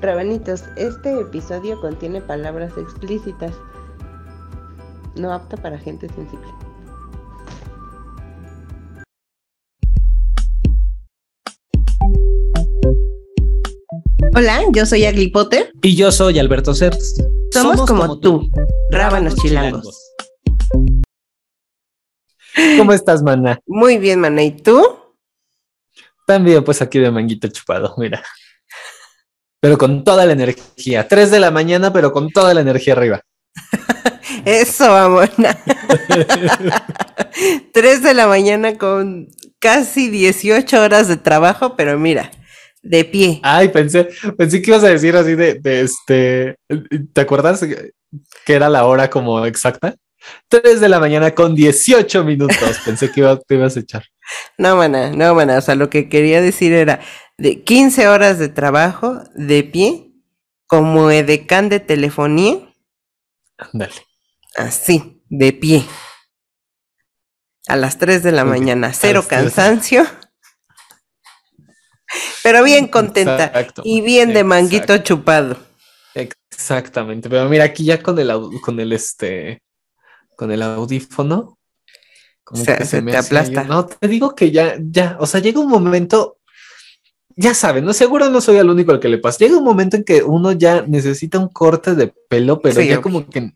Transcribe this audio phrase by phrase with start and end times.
[0.00, 3.54] Rabanitos, este episodio contiene palabras explícitas,
[5.14, 6.46] no apta para gente sensible.
[14.34, 15.72] Hola, yo soy Agli Potter.
[15.80, 17.24] Y yo soy Alberto Certs.
[17.50, 18.50] Somos, como, tú,
[18.90, 20.12] rábanos chilangos.
[22.76, 23.58] ¿Cómo estás, mana?
[23.66, 24.42] Muy bien, mana.
[24.42, 24.84] ¿Y tú?
[26.26, 28.22] También, pues aquí de manguito chupado, mira.
[29.66, 31.08] Pero con toda la energía.
[31.08, 33.22] Tres de la mañana, pero con toda la energía arriba.
[34.44, 35.58] Eso, mamona.
[37.72, 39.26] Tres de la mañana con
[39.58, 42.30] casi 18 horas de trabajo, pero mira,
[42.80, 43.40] de pie.
[43.42, 46.54] Ay, pensé, pensé que ibas a decir así de, de este.
[47.12, 47.60] ¿Te acuerdas
[48.44, 49.96] que era la hora como exacta?
[50.48, 52.80] 3 de la mañana con 18 minutos.
[52.84, 54.04] Pensé que iba, te ibas a echar.
[54.58, 55.58] No, mana, no, mana.
[55.58, 57.00] O sea, lo que quería decir era
[57.38, 60.12] de 15 horas de trabajo de pie,
[60.66, 62.58] como edecán de telefonía.
[63.58, 63.94] Ándale.
[64.56, 65.84] Así, de pie.
[67.68, 70.06] A las 3 de la mañana, cero cansancio.
[72.42, 73.52] Pero bien contenta
[73.84, 75.58] y bien de manguito chupado.
[76.14, 79.62] Exactamente, pero mira, aquí ya con el con el este
[80.36, 81.58] con el audífono.
[82.44, 83.64] Como se, se, te aplasta.
[83.64, 86.35] no, te digo que ya, ya, o sea, llega un momento,
[87.36, 89.38] ya saben, no seguro no soy el único al que le pasa.
[89.38, 93.28] Llega un momento en que uno ya necesita un corte de pelo, pero ya como
[93.28, 93.52] que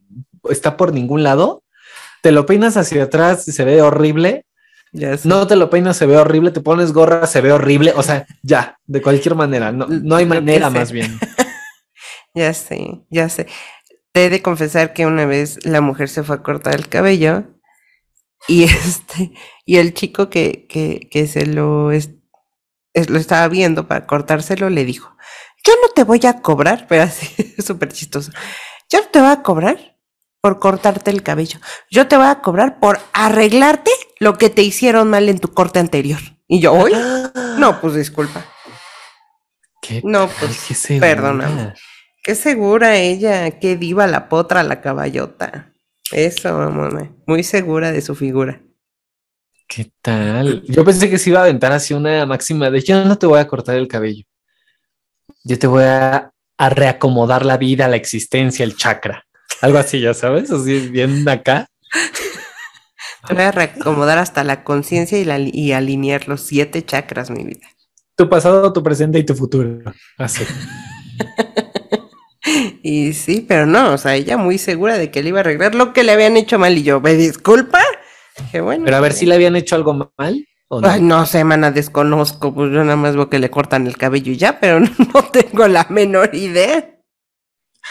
[0.51, 1.65] está por ningún lado.
[2.23, 4.45] Te lo peinas hacia atrás y se ve horrible.
[5.25, 6.51] no te lo peinas, se ve horrible.
[6.51, 7.95] Te pones gorra, se ve horrible.
[7.97, 9.73] O sea, ya, de cualquier manera.
[9.73, 11.19] No, no hay manera más bien.
[12.35, 13.47] ya sé, ya sé.
[14.13, 17.45] Te he de confesar que una vez la mujer se fue a cortar el cabello
[18.47, 19.33] y este,
[19.65, 21.91] y el chico que, que, que se lo,
[22.95, 25.17] es, lo estaba viendo para cortárselo le dijo,
[25.65, 28.33] yo no te voy a cobrar, pero así, súper chistoso,
[28.89, 29.97] yo no te voy a cobrar
[30.41, 35.11] por cortarte el cabello, yo te voy a cobrar por arreglarte lo que te hicieron
[35.11, 36.21] mal en tu corte anterior.
[36.49, 36.93] Y yo, hoy,
[37.59, 38.45] no, pues disculpa.
[39.83, 41.75] ¿Qué no, pues, perdóname.
[42.23, 45.73] Qué segura ella, qué diva la potra, la caballota.
[46.13, 48.61] Eso, mamá, muy segura de su figura.
[49.73, 50.65] ¿Qué tal?
[50.65, 53.39] Yo pensé que se iba a aventar así una máxima de yo no te voy
[53.39, 54.25] a cortar el cabello.
[55.45, 59.25] Yo te voy a, reacomodar la vida, la existencia, el chakra.
[59.63, 61.69] Algo así, ya sabes, así bien acá.
[63.29, 67.67] Te voy a reacomodar hasta la conciencia y, y alinear los siete chakras, mi vida.
[68.17, 69.93] Tu pasado, tu presente y tu futuro.
[70.19, 70.45] Así.
[72.83, 75.75] Y sí, pero no, o sea, ella muy segura de que le iba a arreglar
[75.75, 77.81] lo que le habían hecho mal y yo, ¿me disculpa?
[78.63, 78.85] Bueno.
[78.85, 80.47] Pero a ver si le habían hecho algo mal.
[80.71, 80.81] no?
[80.83, 84.33] Ay, no sé, mana, desconozco, pues yo nada más veo que le cortan el cabello
[84.33, 84.81] y ya, pero
[85.15, 86.97] no tengo la menor idea.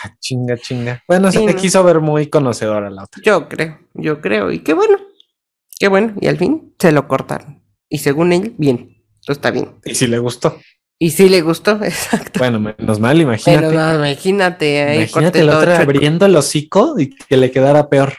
[0.03, 1.03] Ah, chinga, chinga.
[1.07, 3.21] Bueno, se te quiso ver muy conocedora la otra.
[3.23, 4.97] Yo creo, yo creo, y qué bueno,
[5.79, 7.61] qué bueno, y al fin se lo cortaron.
[7.89, 9.79] Y según él, bien, todo está bien.
[9.83, 10.59] Y si le gustó.
[11.01, 12.39] Y sí le gustó, exacto.
[12.39, 13.67] Bueno, menos mal, imagínate.
[13.67, 14.97] Pero imagínate ahí.
[14.97, 18.13] Imagínate la otra abriendo el hocico y que le quedara peor.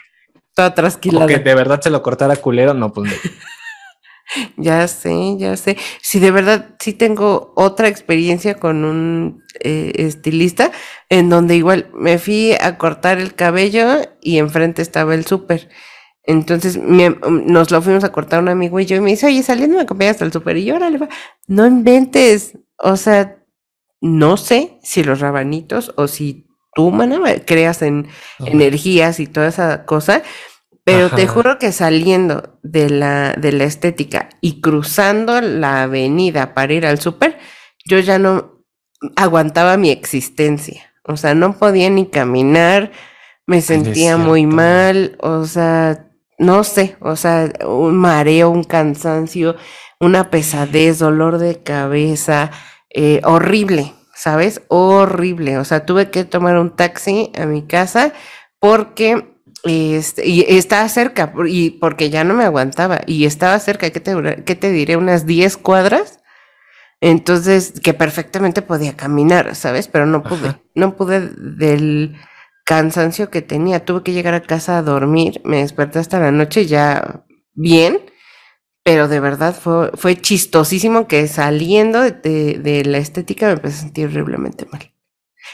[0.61, 1.27] Toda trasquilada.
[1.27, 3.11] Que de verdad se lo cortara culero, no, pues
[4.57, 5.77] ya sé, ya sé.
[6.01, 10.71] Si de verdad sí tengo otra experiencia con un eh, estilista
[11.09, 15.69] en donde igual me fui a cortar el cabello y enfrente estaba el súper.
[16.23, 19.77] Entonces nos lo fuimos a cortar un amigo y yo y me dice, oye, saliendo
[19.77, 21.09] me acompañas hasta el súper y yo, órale, va.
[21.47, 23.37] No inventes, o sea,
[24.01, 28.07] no sé si los rabanitos o si tú, mana, creas en
[28.39, 30.23] energías y toda esa cosa,
[30.83, 36.73] pero te juro que saliendo de la, de la estética y cruzando la avenida para
[36.73, 37.37] ir al súper,
[37.85, 38.65] yo ya no
[39.15, 40.91] aguantaba mi existencia.
[41.03, 42.91] O sea, no podía ni caminar,
[43.45, 49.55] me sentía muy mal, o sea, no sé, o sea, un mareo, un cansancio,
[49.99, 52.51] una pesadez, dolor de cabeza,
[52.89, 54.61] eh, horrible, ¿sabes?
[54.67, 55.57] Horrible.
[55.57, 58.13] O sea, tuve que tomar un taxi a mi casa
[58.59, 59.30] porque
[59.63, 64.43] este, y estaba cerca y porque ya no me aguantaba y estaba cerca, ¿qué te,
[64.43, 64.97] qué te diré?
[64.97, 66.19] Unas 10 cuadras.
[66.99, 69.87] Entonces, que perfectamente podía caminar, ¿sabes?
[69.87, 72.15] Pero no pude, no pude del
[72.63, 73.85] cansancio que tenía.
[73.85, 77.99] Tuve que llegar a casa a dormir, me desperté hasta la noche ya bien
[78.83, 84.07] pero de verdad fue, fue chistosísimo que saliendo de, la estética me empecé a sentir
[84.07, 84.90] horriblemente mal.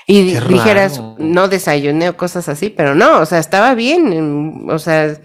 [0.09, 5.19] Y dijeras, no desayuné o cosas así, pero no, o sea, estaba bien, o sea,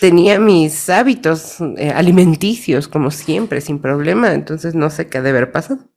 [0.00, 5.52] tenía mis hábitos eh, alimenticios como siempre, sin problema, entonces no sé qué debe haber
[5.52, 5.88] pasado.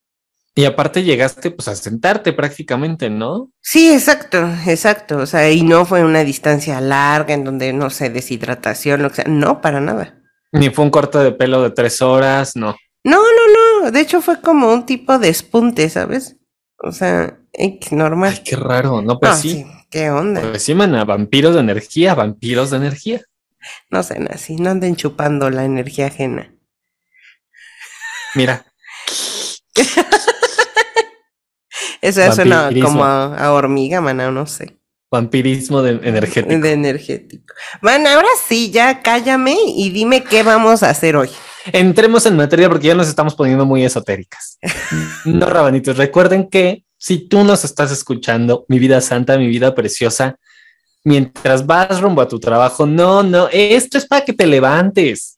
[0.56, 3.52] Y aparte llegaste pues a sentarte prácticamente, ¿no?
[3.60, 5.18] Sí, exacto, exacto.
[5.18, 9.16] O sea, y no fue una distancia larga en donde, no sé, deshidratación, lo que
[9.16, 9.26] sea.
[9.28, 10.22] No, para nada.
[10.52, 12.76] Ni fue un corte de pelo de tres horas, no.
[13.04, 13.92] No, no, no.
[13.92, 16.38] De hecho fue como un tipo de espunte, ¿sabes?
[16.78, 17.40] O sea,
[17.92, 18.34] normal.
[18.36, 19.02] Ay, qué raro.
[19.02, 19.66] No, pues sí.
[19.90, 20.42] ¿Qué onda?
[20.42, 23.22] Pues sí, mana, vampiros de energía, vampiros de energía.
[23.90, 26.54] No sean así, no anden chupando la energía ajena.
[28.36, 28.66] Mira.
[32.02, 32.38] Eso es
[32.84, 34.78] como a, hormiga, mana, no sé.
[35.10, 36.62] Vampirismo de energético.
[36.62, 37.54] De energético.
[37.82, 41.30] Man, ahora sí, ya cállame y dime qué vamos a hacer hoy.
[41.72, 44.58] Entremos en materia porque ya nos estamos poniendo muy esotéricas.
[45.26, 50.38] no, rabanitos, recuerden que si tú nos estás escuchando, mi vida santa, mi vida preciosa,
[51.04, 55.38] mientras vas rumbo a tu trabajo, no, no, esto es para que te levantes,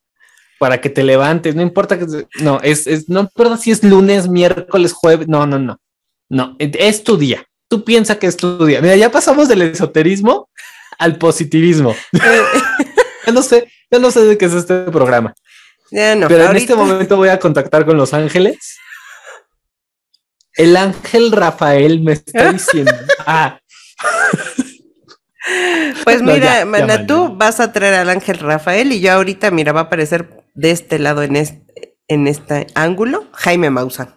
[0.59, 2.05] para que te levantes, no importa que,
[2.39, 5.79] no, es, es no importa si es lunes, miércoles, jueves, no, no, no,
[6.29, 8.79] no, es tu día, tú piensas que es tu día.
[8.79, 10.49] Mira, ya pasamos del esoterismo
[10.99, 11.95] al positivismo.
[13.25, 15.33] yo no sé, yo no sé de qué es este programa.
[15.89, 18.77] Ya no, pero en este momento voy a contactar con los ángeles.
[20.57, 22.93] El ángel Rafael me está diciendo,
[23.25, 23.59] ah,
[26.03, 29.81] pues mira, Mana, tú vas a traer al ángel Rafael y yo ahorita, mira, va
[29.81, 34.15] a aparecer de este lado en este, en este ángulo Jaime Maussan.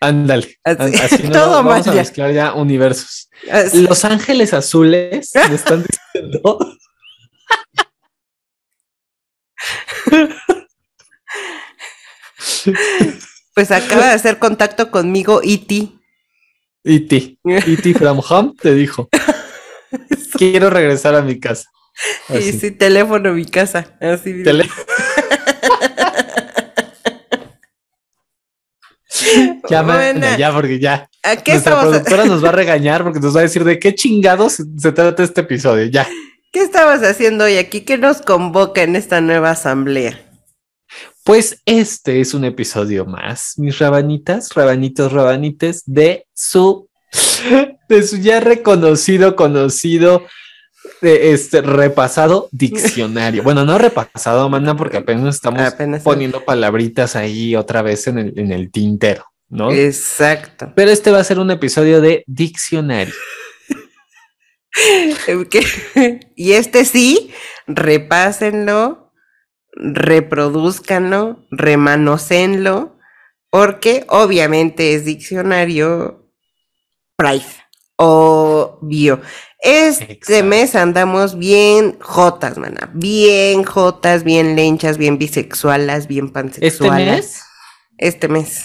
[0.00, 0.58] Ándale.
[0.64, 3.28] Así, Todo vamos a mezclar ya universos.
[3.74, 6.58] Los ángeles azules me están diciendo.
[13.54, 15.92] pues acaba de hacer contacto conmigo E.T.
[16.84, 17.38] E.T.
[17.44, 17.94] E.T.
[17.94, 19.08] from home te dijo.
[20.36, 21.70] Quiero regresar a mi casa.
[22.28, 23.96] Y sí, teléfono mi casa.
[24.00, 24.42] Así.
[29.70, 31.08] ya, ya, porque ya.
[31.22, 33.94] ¿A qué Nuestra productora nos va a regañar porque nos va a decir de qué
[33.94, 35.84] chingados se trata este episodio.
[35.86, 36.08] Ya.
[36.52, 37.82] ¿Qué estabas haciendo hoy aquí?
[37.82, 40.20] ¿Qué nos convoca en esta nueva asamblea?
[41.24, 46.90] Pues este es un episodio más, mis rabanitas, rabanitos, rabanites, de su
[47.88, 50.26] de su ya reconocido, conocido,
[51.00, 53.42] este repasado diccionario.
[53.44, 55.62] Bueno, no repasado, manda, porque apenas estamos
[56.02, 59.72] poniendo palabritas ahí otra vez en el, en el tintero, ¿no?
[59.72, 60.72] Exacto.
[60.76, 63.14] Pero este va a ser un episodio de diccionario.
[66.36, 67.32] y este sí,
[67.66, 69.03] repásenlo,
[69.74, 72.96] reproduzcanlo, remanocenlo,
[73.50, 76.30] porque obviamente es diccionario
[77.16, 77.64] Price
[77.96, 79.20] obvio.
[79.60, 82.90] Este mes andamos bien jotas, mana.
[82.92, 86.80] Bien jotas, bien lenchas, bien bisexuales, bien pansexuales.
[86.98, 87.42] ¿Este mes?
[87.96, 88.64] Este mes.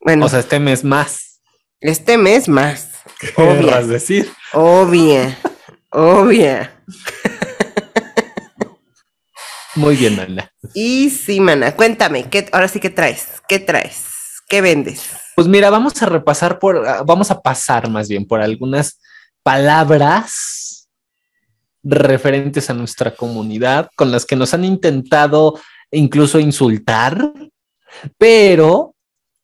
[0.00, 0.26] Bueno.
[0.26, 1.40] O sea, este mes más.
[1.80, 2.90] Este mes más.
[3.18, 3.82] ¿Qué obvia.
[3.82, 4.30] decir?
[4.52, 5.36] Obvia.
[5.90, 6.82] obvia.
[9.76, 10.50] Muy bien, mana.
[10.74, 11.76] Y sí, mana.
[11.76, 13.28] Cuéntame, ¿qué, ahora sí, ¿qué traes?
[13.48, 14.04] ¿Qué traes?
[14.48, 15.10] ¿Qué vendes?
[15.34, 18.98] Pues mira, vamos a repasar por, ah, vamos a pasar más bien por algunas
[19.42, 20.88] palabras
[21.82, 27.32] referentes a nuestra comunidad con las que nos han intentado incluso insultar,
[28.18, 28.94] pero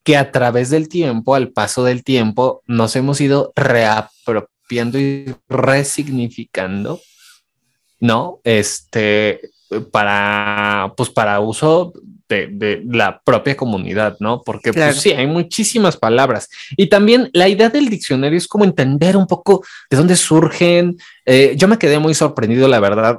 [0.02, 7.01] que a través del tiempo, al paso del tiempo, nos hemos ido reapropiando y resignificando,
[8.01, 8.41] ¿no?
[8.43, 9.41] Este,
[9.91, 11.93] para, pues para uso
[12.29, 14.43] de, la propia comunidad, ¿no?
[14.43, 16.48] Porque pues sí, hay muchísimas palabras.
[16.76, 20.96] Y también la idea del diccionario es como entender un poco de dónde surgen.
[21.26, 23.17] Eh, yo me quedé muy sorprendido, la verdad,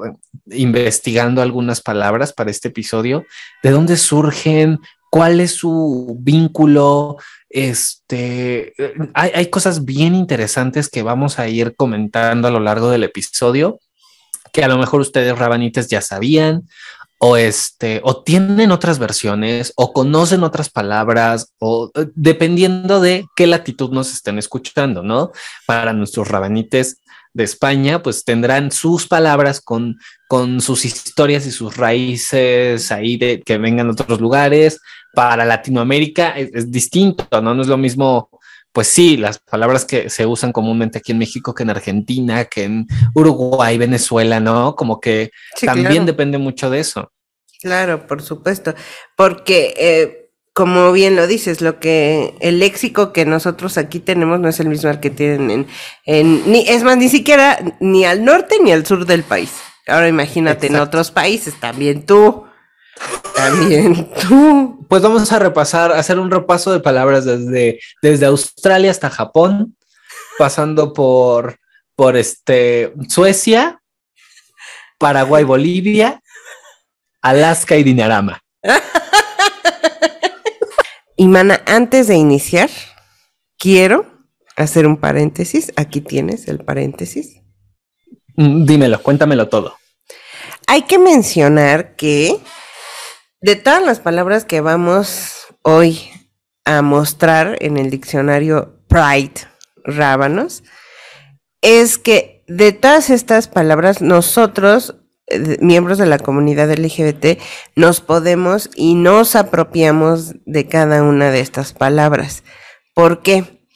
[0.50, 3.26] investigando algunas palabras para este episodio,
[3.62, 4.80] de dónde surgen,
[5.10, 7.18] cuál es su vínculo.
[7.50, 8.74] Este,
[9.14, 13.80] hay, hay cosas bien interesantes que vamos a ir comentando a lo largo del episodio
[14.54, 16.70] que a lo mejor ustedes rabanites ya sabían
[17.18, 23.48] o este o tienen otras versiones o conocen otras palabras o eh, dependiendo de qué
[23.48, 25.32] latitud nos estén escuchando, ¿no?
[25.66, 26.98] Para nuestros rabanites
[27.34, 33.42] de España, pues tendrán sus palabras con, con sus historias y sus raíces ahí de
[33.42, 34.80] que vengan de otros lugares.
[35.16, 37.56] Para Latinoamérica es, es distinto, ¿no?
[37.56, 38.30] No es lo mismo
[38.74, 42.64] pues sí, las palabras que se usan comúnmente aquí en México, que en Argentina, que
[42.64, 44.76] en Uruguay, Venezuela, ¿no?
[44.76, 47.12] Como que también depende mucho de eso.
[47.62, 48.74] Claro, por supuesto,
[49.16, 54.50] porque eh, como bien lo dices, lo que el léxico que nosotros aquí tenemos no
[54.50, 55.68] es el mismo al que tienen en,
[56.06, 59.52] en ni, es más, ni siquiera ni al norte ni al sur del país.
[59.88, 62.46] Ahora imagínate en otros países, también tú,
[63.36, 64.83] también tú.
[64.94, 69.76] Pues vamos a repasar, hacer un repaso de palabras desde, desde Australia hasta Japón,
[70.38, 71.58] pasando por,
[71.96, 73.82] por este, Suecia,
[75.00, 76.22] Paraguay, Bolivia,
[77.24, 78.40] Alaska y Dinarama.
[81.16, 82.70] Y mana, antes de iniciar,
[83.58, 84.06] quiero
[84.56, 85.74] hacer un paréntesis.
[85.76, 87.42] Aquí tienes el paréntesis.
[88.36, 89.76] Mm, dímelo, cuéntamelo todo.
[90.68, 92.40] Hay que mencionar que
[93.44, 96.10] de todas las palabras que vamos hoy
[96.64, 99.34] a mostrar en el diccionario Pride
[99.84, 100.64] Rábanos,
[101.62, 104.96] es que de todas estas palabras nosotros,
[105.28, 107.38] eh, miembros de la comunidad LGBT,
[107.76, 112.46] nos podemos y nos apropiamos de cada una de estas palabras.
[112.94, 113.68] ¿Por qué?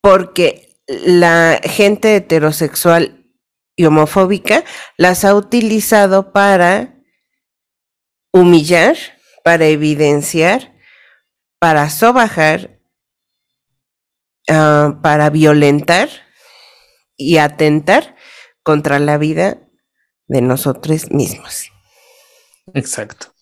[0.00, 3.26] Porque la gente heterosexual
[3.76, 4.64] y homofóbica
[4.96, 6.97] las ha utilizado para
[8.32, 8.96] humillar,
[9.44, 10.74] para evidenciar,
[11.58, 12.80] para sobajar,
[14.50, 16.08] uh, para violentar
[17.16, 18.16] y atentar
[18.62, 19.58] contra la vida
[20.26, 21.70] de nosotros mismos.
[22.74, 23.34] Exacto.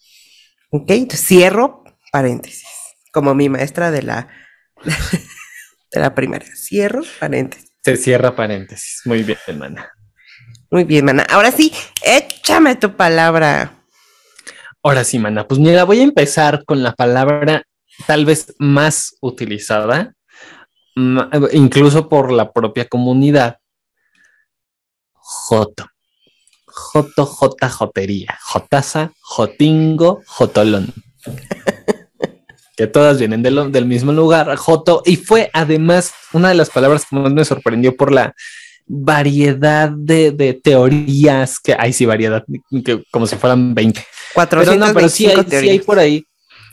[0.71, 2.69] Ok, cierro paréntesis,
[3.13, 4.29] como mi maestra de la,
[5.93, 6.55] de la primaria.
[6.57, 7.73] Cierro paréntesis.
[7.85, 9.03] Se cierra paréntesis.
[9.05, 9.93] Muy bien, hermana.
[10.71, 11.25] Muy bien, mana.
[11.31, 13.76] Ahora sí, échame tu palabra.
[14.83, 15.47] Ahora sí, mana.
[15.47, 17.65] Pues mira, voy a empezar con la palabra
[18.07, 20.15] tal vez más utilizada,
[21.53, 23.59] incluso por la propia comunidad.
[25.13, 25.87] Joto.
[26.67, 28.39] Joto, jota, jotería.
[28.43, 30.93] Jotaza, jotingo, jotolón.
[32.77, 37.17] que todas vienen del mismo lugar, Joto, y fue además una de las palabras que
[37.17, 38.35] más me sorprendió por la
[38.87, 42.45] variedad de, teorías que hay, sí, variedad,
[42.85, 44.05] que, como si fueran 20.
[44.37, 46.25] Pero no, pero sí hay, por ahí,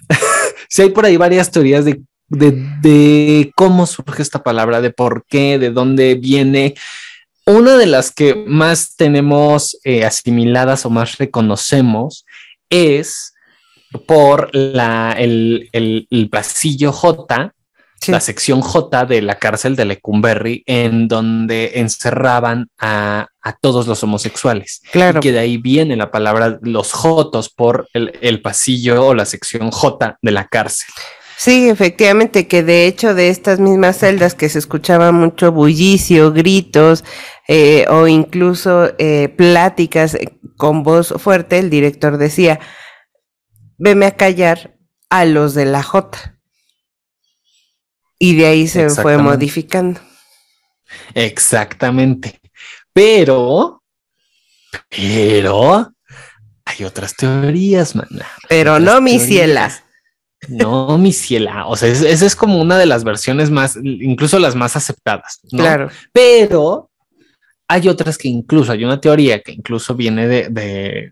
[0.70, 5.58] sí hay por ahí varias teorías de, de, cómo surge esta palabra, de por qué,
[5.60, 6.76] de dónde viene.
[7.46, 12.26] Una de las que más tenemos eh, asimiladas o más reconocemos
[12.70, 13.34] es
[14.08, 17.54] por la, el, el, el pasillo J
[18.12, 24.82] la sección J de la cárcel de Lecumberri, en donde encerraban a, todos los homosexuales.
[24.92, 25.20] Claro.
[25.20, 29.70] Y que de ahí viene la palabra los Jotos por el, pasillo o la sección
[29.70, 30.88] J de la cárcel.
[31.38, 37.04] Sí, efectivamente, que de hecho de estas mismas celdas que se escuchaba mucho bullicio, gritos
[37.50, 40.18] eh, o incluso eh, pláticas
[40.56, 42.62] con voz fuerte, el director decía,
[43.78, 44.78] veme a callar
[45.10, 46.38] a los de la J.
[48.20, 50.00] Y de ahí se fue modificando.
[51.14, 52.43] Exactamente.
[52.94, 53.84] Pero,
[54.90, 55.92] pero
[56.66, 58.08] hay otras teorías, man.
[58.48, 59.72] Pero no mi ciela.
[60.48, 61.68] No, mi ciela.
[61.68, 65.40] O sea, esa es como una de las versiones más, incluso las más aceptadas.
[65.50, 65.90] Claro.
[66.12, 66.90] Pero
[67.68, 71.12] hay otras que incluso, hay una teoría que incluso viene de, de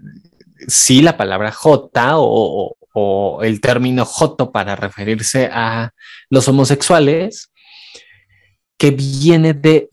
[0.68, 5.92] sí, la palabra J o, o el término joto para referirse a
[6.30, 7.52] los homosexuales,
[8.78, 9.88] que viene de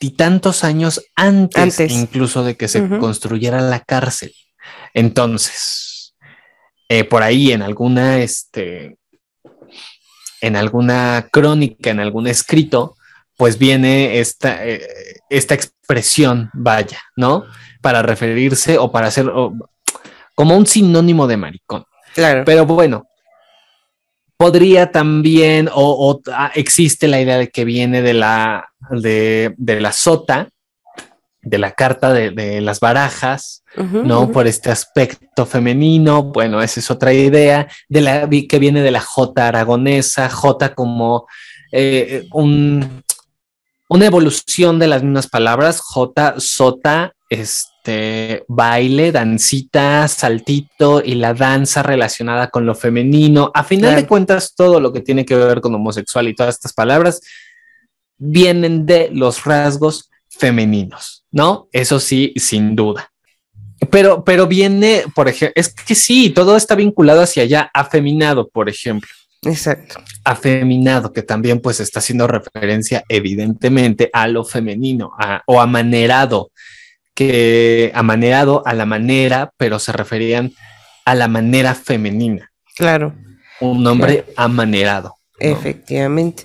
[0.00, 4.32] veintitantos años antes, incluso de que se construyera la cárcel.
[4.94, 6.14] Entonces,
[6.88, 8.98] eh, por ahí en alguna, este,
[10.40, 12.96] en alguna crónica, en algún escrito,
[13.36, 14.86] pues viene esta, eh,
[15.30, 17.44] esta expresión, vaya, ¿no?
[17.80, 19.30] Para referirse o para hacer
[20.34, 21.84] como un sinónimo de maricón.
[22.14, 22.44] Claro.
[22.44, 23.06] Pero bueno,
[24.36, 30.48] podría también, o, ah, existe la idea de que viene de la, de, la sota,
[31.42, 34.32] de la carta de, las barajas, ¿no?
[34.32, 36.24] Por este aspecto femenino.
[36.24, 41.26] Bueno, esa es otra idea, de la que viene de la J aragonesa, J como
[41.72, 43.02] eh, un,
[43.88, 51.34] una evolución de las mismas palabras, J, sota, este este, baile, dancita, saltito y la
[51.34, 53.52] danza relacionada con lo femenino.
[53.54, 56.72] A final de cuentas, todo lo que tiene que ver con homosexual y todas estas
[56.72, 57.20] palabras
[58.18, 61.68] vienen de los rasgos femeninos, ¿no?
[61.70, 63.12] Eso sí, sin duda.
[63.90, 68.68] Pero, pero viene, por ejemplo, es que sí, todo está vinculado hacia allá, afeminado, por
[68.68, 69.10] ejemplo.
[69.42, 70.00] Exacto.
[70.24, 75.12] Afeminado, que también pues está haciendo referencia evidentemente a lo femenino
[75.46, 76.50] o amanerado,
[77.16, 80.52] que amanerado a la manera, pero se referían
[81.06, 82.52] a la manera femenina.
[82.76, 83.14] Claro.
[83.60, 85.16] Un nombre amanerado.
[85.38, 86.44] Efectivamente.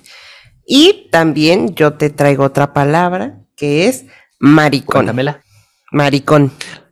[0.66, 4.06] Y también yo te traigo otra palabra que es
[4.40, 5.04] maricón.
[5.04, 5.42] Cuéntamela.
[5.90, 6.50] Maricón.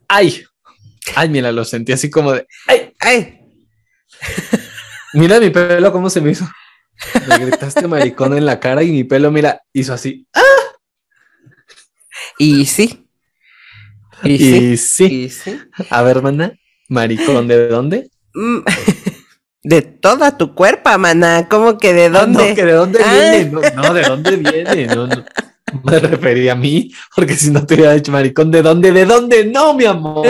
[0.08, 0.44] Ay,
[1.16, 3.40] ay, mira, lo sentí así como de, ay, ay.
[5.14, 6.46] Mira mi pelo, cómo se me hizo.
[7.26, 10.28] Me gritaste maricón en la cara y mi pelo, mira, hizo así.
[10.34, 10.42] ¡Ah!
[12.38, 13.09] Y sí.
[14.24, 15.30] Y, sí.
[15.90, 16.52] A ver, mana,
[16.88, 18.10] maricón, ¿de dónde?
[18.34, 18.58] Mm,
[19.62, 21.48] de toda tu cuerpo, mana.
[21.48, 22.50] ¿Cómo que de ah, dónde?
[22.50, 23.12] no, que de dónde ah.
[23.12, 23.50] viene.
[23.74, 24.86] No, de dónde viene.
[24.86, 25.24] No, no.
[25.84, 28.90] Me refería a mí, porque si no te hubiera dicho maricón, ¿de dónde?
[28.92, 29.44] ¿De dónde?
[29.44, 30.26] No, mi amor.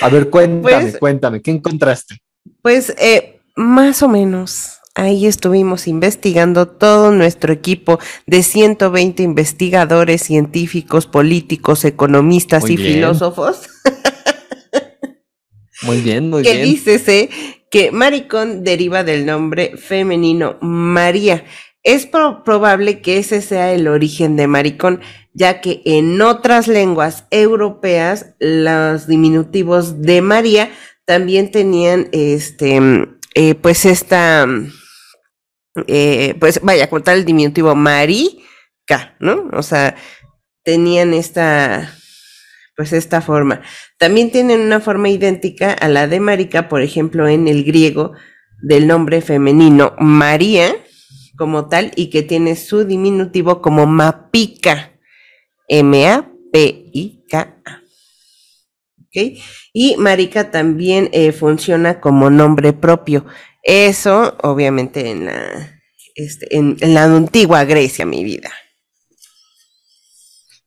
[0.00, 2.18] A ver, cuéntame, pues, cuéntame, ¿qué encontraste?
[2.62, 4.78] Pues eh, más o menos.
[4.96, 13.62] Ahí estuvimos investigando todo nuestro equipo de 120 investigadores, científicos, políticos, economistas y filósofos.
[15.82, 16.56] Muy bien, muy bien.
[16.56, 17.30] Que dícese
[17.70, 21.44] que maricón deriva del nombre femenino María.
[21.82, 25.00] Es probable que ese sea el origen de maricón,
[25.34, 30.70] ya que en otras lenguas europeas los diminutivos de María
[31.04, 32.80] también tenían este,
[33.34, 34.46] eh, pues esta,
[35.86, 39.48] eh, pues vaya, contar el diminutivo marica, ¿no?
[39.52, 39.96] O sea,
[40.62, 41.94] tenían esta,
[42.76, 43.62] pues esta forma.
[43.98, 48.12] También tienen una forma idéntica a la de marica, por ejemplo, en el griego
[48.62, 50.74] del nombre femenino María,
[51.36, 54.92] como tal y que tiene su diminutivo como Mapica.
[55.68, 57.54] M-A-P-I-K-A.
[59.00, 59.16] ¿Ok?
[59.72, 63.24] Y Marica también eh, funciona como nombre propio.
[63.64, 65.80] Eso, obviamente, en la,
[66.14, 68.52] este, en, la antigua Grecia, mi vida.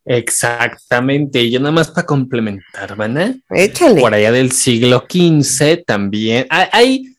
[0.04, 1.42] Exactamente.
[1.42, 3.44] Y yo nada más para complementar, ¿van?
[3.50, 4.02] Échale.
[4.02, 6.48] Por allá del siglo XV también.
[6.50, 7.18] hay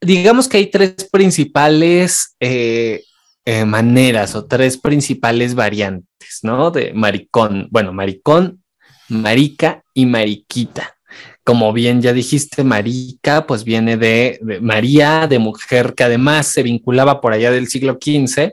[0.00, 3.04] digamos que hay tres principales eh,
[3.44, 6.70] eh, maneras o tres principales variantes, ¿no?
[6.70, 7.68] De maricón.
[7.70, 8.62] Bueno, maricón,
[9.08, 10.96] marica y mariquita.
[11.44, 16.62] Como bien ya dijiste, marica, pues viene de, de María, de mujer que además se
[16.62, 18.52] vinculaba por allá del siglo XV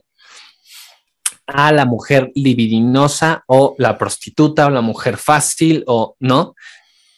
[1.45, 6.56] a la mujer libidinosa o la prostituta o la mujer fácil o no,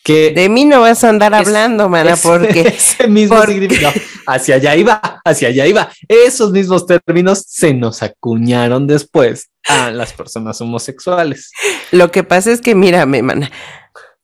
[0.10, 3.94] de mí no vas a andar hablando, mana, porque ese mismo significado,
[4.26, 5.92] hacia allá iba, hacia allá iba.
[6.08, 11.52] Esos mismos términos se nos acuñaron después a las personas homosexuales.
[11.92, 13.52] Lo que pasa es que, mírame, mana,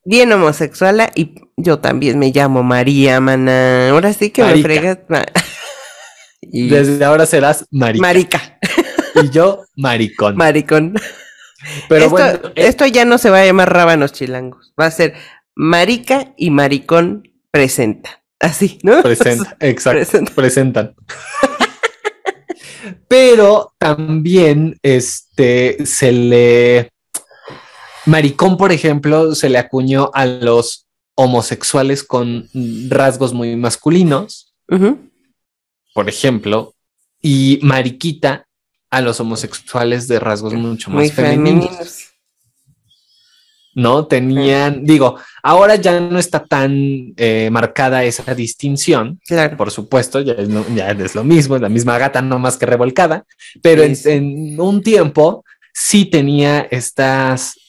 [0.06, 3.90] bien homosexual y yo también me llamo María, mana.
[3.90, 5.00] Ahora sí que me fregas.
[6.42, 8.02] Desde ahora serás marica.
[8.02, 8.60] Marica.
[9.16, 10.36] Y yo, maricón.
[10.36, 10.94] Maricón.
[11.88, 14.74] Pero esto, bueno, eh, esto ya no se va a llamar rábanos chilangos.
[14.80, 15.14] Va a ser
[15.56, 18.22] marica y maricón presenta.
[18.42, 19.02] Así, ¿no?
[19.02, 20.26] Presenta, exacto.
[20.36, 20.96] Presentan.
[23.08, 26.92] Pero también este se le
[28.06, 32.50] maricón, por ejemplo, se le acuñó a los homosexuales con
[32.90, 34.54] rasgos muy masculinos.
[35.94, 36.74] Por ejemplo,
[37.22, 38.48] y mariquita
[38.90, 42.16] a los homosexuales de rasgos mucho más femeninos.
[43.76, 44.08] ¿no?
[44.08, 49.58] Tenían, digo, ahora ya no está tan eh, marcada esa distinción, claro.
[49.58, 52.66] por supuesto, ya es, ya es, lo mismo, es la misma gata, no más que
[52.66, 53.26] revolcada,
[53.62, 57.60] pero en, un tiempo sí tenía estas,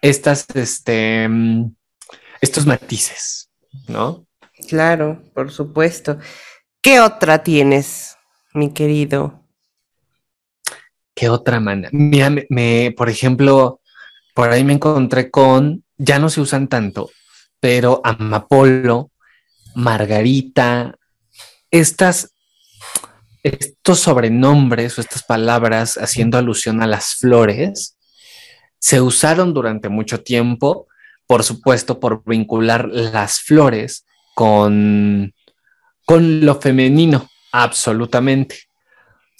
[0.00, 1.28] estas, este,
[2.40, 3.50] estos matices,
[3.88, 4.26] ¿no?
[4.68, 6.18] Claro, por supuesto.
[6.80, 8.16] ¿Qué otra tienes,
[8.54, 9.42] mi querido?
[11.14, 11.88] ¿Qué otra manera?
[11.92, 13.80] Mira, me, por ejemplo,
[14.34, 17.10] por ahí me encontré con, ya no se usan tanto,
[17.58, 19.10] pero Amapolo,
[19.74, 20.94] Margarita,
[21.70, 22.34] estas,
[23.42, 27.95] estos sobrenombres o estas palabras haciendo alusión a las flores,
[28.78, 30.86] se usaron durante mucho tiempo,
[31.26, 35.32] por supuesto, por vincular las flores con,
[36.04, 38.68] con lo femenino, absolutamente.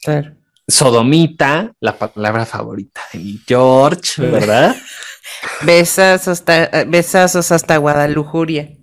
[0.02, 0.36] Claro
[0.68, 4.76] sodomita, la palabra favorita de mi George, ¿verdad?
[5.62, 8.75] besazos hasta, besazos hasta Guadalujuria.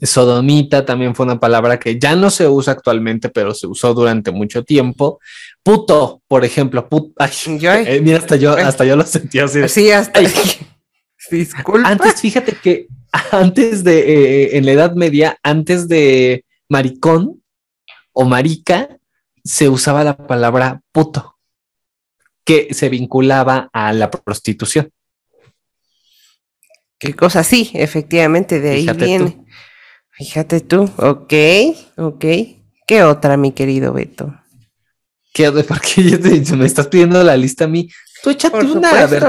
[0.00, 4.30] Sodomita también fue una palabra que ya no se usa actualmente, pero se usó durante
[4.30, 5.20] mucho tiempo.
[5.62, 7.12] Puto, por ejemplo, puto.
[7.86, 9.68] Eh, mira, hasta yo, hasta yo lo sentí así.
[9.68, 10.20] Sí, hasta.
[11.30, 11.88] Disculpa.
[11.88, 12.86] Antes, fíjate que
[13.32, 17.42] antes de, eh, en la Edad Media, antes de maricón
[18.12, 18.98] o marica,
[19.44, 21.38] se usaba la palabra puto,
[22.44, 24.90] que se vinculaba a la prostitución.
[26.98, 29.44] Qué cosa, sí, efectivamente, de ahí viene.
[30.18, 31.32] Fíjate tú, ok,
[31.96, 32.24] ok.
[32.88, 34.34] ¿Qué otra, mi querido Beto?
[35.32, 35.62] ¿Qué otra?
[35.68, 36.18] Porque
[36.56, 37.88] me estás pidiendo la lista a mí.
[38.24, 39.24] Tú échate una, a ver,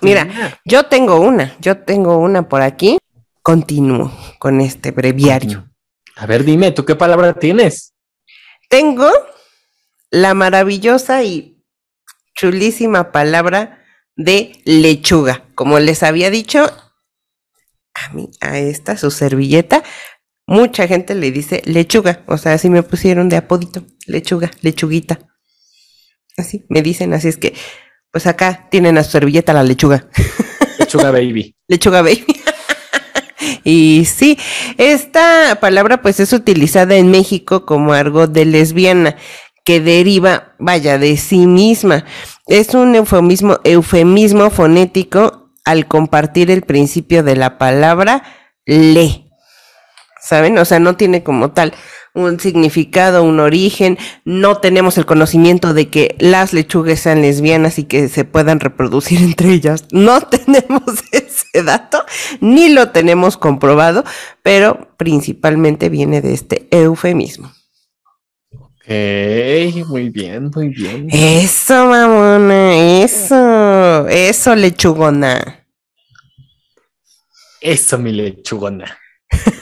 [0.00, 2.98] Mira, yo tengo una, yo tengo una por aquí.
[3.40, 5.68] Continúo con este breviario.
[6.16, 7.94] A ver, dime, ¿tú qué palabra tienes?
[8.68, 9.10] Tengo
[10.10, 11.62] la maravillosa y
[12.34, 13.84] chulísima palabra
[14.16, 15.44] de lechuga.
[15.54, 16.64] Como les había dicho,
[17.94, 19.82] a mí, a esta, su servilleta,
[20.46, 22.22] mucha gente le dice lechuga.
[22.26, 25.20] O sea, así me pusieron de apodito, lechuga, lechuguita.
[26.36, 27.54] Así me dicen, así es que,
[28.10, 30.08] pues acá tienen a su servilleta la lechuga.
[30.78, 31.54] Lechuga baby.
[31.68, 32.26] lechuga baby.
[33.64, 34.38] Y sí,
[34.76, 39.16] esta palabra pues es utilizada en México como algo de lesbiana
[39.64, 42.04] que deriva, vaya, de sí misma.
[42.46, 48.24] Es un eufemismo, eufemismo fonético al compartir el principio de la palabra
[48.66, 49.21] le.
[50.22, 50.56] ¿Saben?
[50.58, 51.74] O sea, no tiene como tal
[52.14, 57.84] un significado, un origen, no tenemos el conocimiento de que las lechugas sean lesbianas y
[57.84, 59.86] que se puedan reproducir entre ellas.
[59.90, 62.04] No tenemos ese dato,
[62.40, 64.04] ni lo tenemos comprobado,
[64.42, 67.52] pero principalmente viene de este eufemismo.
[68.52, 68.88] Ok,
[69.88, 71.08] muy bien, muy bien.
[71.10, 75.66] Eso, mamona, eso, eso, lechugona.
[77.60, 78.98] Eso, mi lechugona.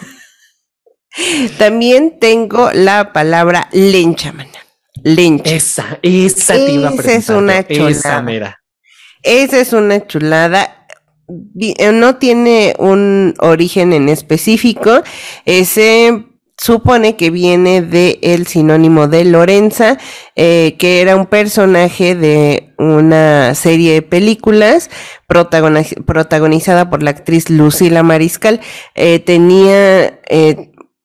[1.59, 4.51] También tengo la palabra lencha, mana.
[5.03, 5.51] Lencha.
[5.51, 7.91] Esa, esa te iba a Esa es una chulada.
[7.91, 8.61] Esa, mira.
[9.23, 10.87] Esa es una chulada.
[11.59, 15.03] Eh, no tiene un origen en específico.
[15.45, 16.25] Ese
[16.61, 19.97] supone que viene del el sinónimo de Lorenza,
[20.37, 24.91] eh, que era un personaje de una serie de películas
[25.27, 28.61] protagonizada por la actriz Lucila Mariscal.
[28.95, 30.21] Eh, tenía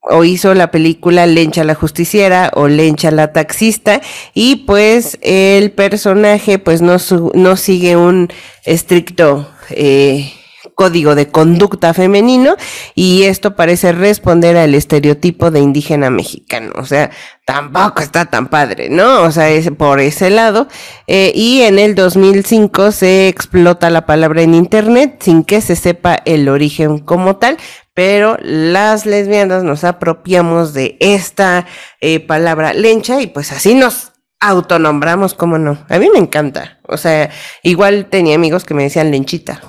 [0.10, 4.02] o hizo la película Lencha la justiciera o Lencha la taxista
[4.34, 6.98] y pues el personaje pues no,
[7.34, 8.30] no sigue un
[8.63, 10.32] estricto eh,
[10.76, 12.56] código de conducta femenino
[12.94, 16.74] y esto parece responder al estereotipo de indígena mexicano.
[16.76, 17.10] O sea,
[17.46, 19.24] tampoco está tan padre, ¿no?
[19.24, 20.68] O sea, es por ese lado.
[21.08, 26.22] Eh, y en el 2005 se explota la palabra en Internet sin que se sepa
[26.26, 27.58] el origen como tal,
[27.94, 31.66] pero las lesbianas nos apropiamos de esta
[32.02, 34.12] eh, palabra lencha y pues así nos
[34.42, 35.86] autonombramos, ¿cómo no?
[35.90, 36.80] A mí me encanta.
[36.84, 37.32] O sea,
[37.64, 39.62] igual tenía amigos que me decían lenchita.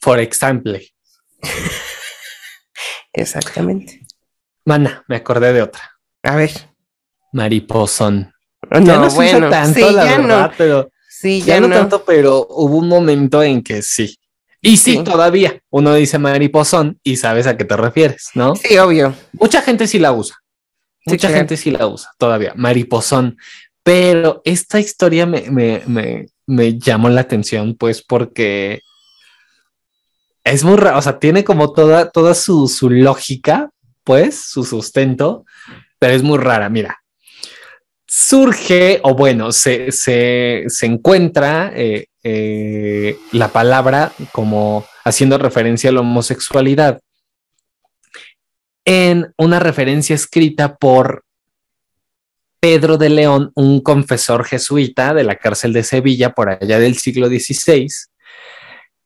[0.00, 0.80] For example.
[3.12, 4.06] Exactamente.
[4.64, 5.82] Mana, me acordé de otra.
[6.22, 6.50] A ver.
[7.32, 8.32] Mariposón.
[8.70, 12.88] No, ya no bueno, tanto, la verdad, pero sí, ya, no, tanto, pero hubo un
[12.88, 14.16] momento en que sí.
[14.60, 18.54] Y sí, todavía uno dice mariposón y sabes a qué te refieres, ¿no?
[18.56, 19.14] Sí, obvio.
[19.32, 20.36] Mucha gente sí la usa.
[21.06, 23.38] Mucha gente sí la usa todavía, mariposón.
[23.82, 28.82] Pero esta historia me, me, me, me llamó la atención, pues, porque
[30.44, 33.70] es muy raro, o sea, tiene como toda, toda su, su lógica,
[34.04, 35.44] pues, su sustento,
[35.98, 36.68] pero es muy rara.
[36.68, 37.00] Mira,
[38.06, 45.92] surge, o bueno, se, se, se encuentra eh, eh, la palabra como haciendo referencia a
[45.92, 47.00] la homosexualidad
[48.84, 51.24] en una referencia escrita por
[52.60, 57.28] Pedro de León, un confesor jesuita de la cárcel de Sevilla por allá del siglo
[57.28, 57.86] XVI,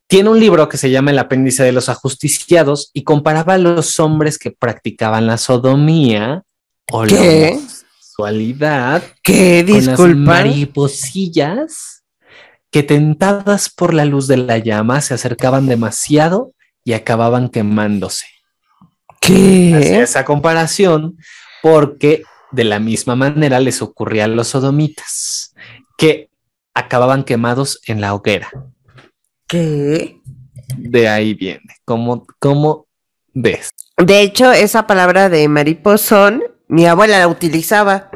[0.07, 3.99] tiene un libro que se llama El apéndice de los ajusticiados y comparaba a los
[4.01, 6.43] hombres que practicaban la sodomía
[6.91, 9.65] o la homosexualidad ¿Qué?
[9.97, 12.05] con las mariposillas
[12.71, 16.53] que tentadas por la luz de la llama se acercaban demasiado
[16.85, 18.27] y acababan quemándose.
[19.21, 20.01] ¿Qué?
[20.03, 21.17] esa comparación
[21.63, 25.55] porque de la misma manera les ocurría a los sodomitas
[25.97, 26.29] que
[26.75, 28.51] acababan quemados en la hoguera.
[29.47, 30.21] ¿Qué?
[30.77, 31.77] De ahí viene.
[31.85, 32.87] ¿Cómo, cómo
[33.33, 33.71] ves?
[33.97, 38.11] De hecho, esa palabra de mariposón, mi abuela la utilizaba.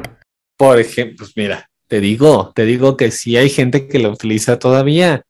[0.57, 4.59] Por ejemplo, pues mira, te digo, te digo que sí hay gente que la utiliza
[4.59, 5.23] todavía.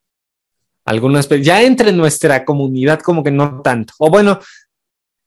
[0.85, 3.93] Algunas, ya entre nuestra comunidad como que no tanto.
[3.99, 4.39] O bueno,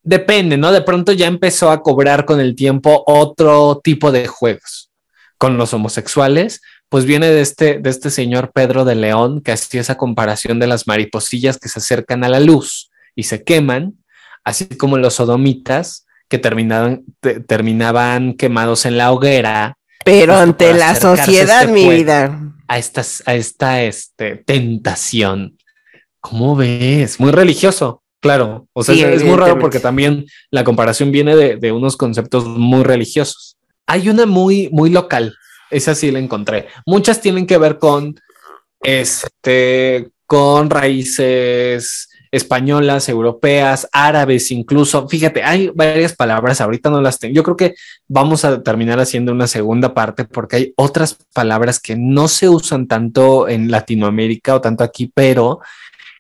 [0.03, 0.73] depende, ¿no?
[0.73, 4.91] De pronto ya empezó a cobrar con el tiempo otro tipo de juegos.
[5.39, 6.61] Con los homosexuales,
[6.93, 10.67] pues viene de este, de este señor Pedro de León que hacía esa comparación de
[10.67, 13.95] las mariposillas que se acercan a la luz y se queman,
[14.45, 17.03] así como los sodomitas que terminaban,
[17.49, 19.79] terminaban quemados en la hoguera.
[20.05, 22.39] Pero ante la sociedad, mi vida.
[22.69, 25.57] A, estas, a esta este, tentación.
[26.21, 27.19] ¿Cómo ves?
[27.19, 28.69] Muy religioso, claro.
[28.75, 32.83] O sea, es, muy raro porque también la comparación viene de, de unos conceptos muy
[32.83, 33.57] religiosos.
[33.87, 35.35] Hay una muy, muy local
[35.73, 36.69] esa sí la encontré.
[36.87, 38.15] Muchas tienen que ver con
[38.81, 45.07] este, con raíces españolas, europeas, árabes, incluso.
[45.07, 47.35] Fíjate, hay varias palabras, ahorita no las tengo.
[47.35, 47.75] Yo creo que
[48.09, 52.89] vamos a terminar haciendo una segunda parte porque hay otras palabras que no se usan
[52.89, 55.61] tanto en Latinoamérica o tanto aquí, pero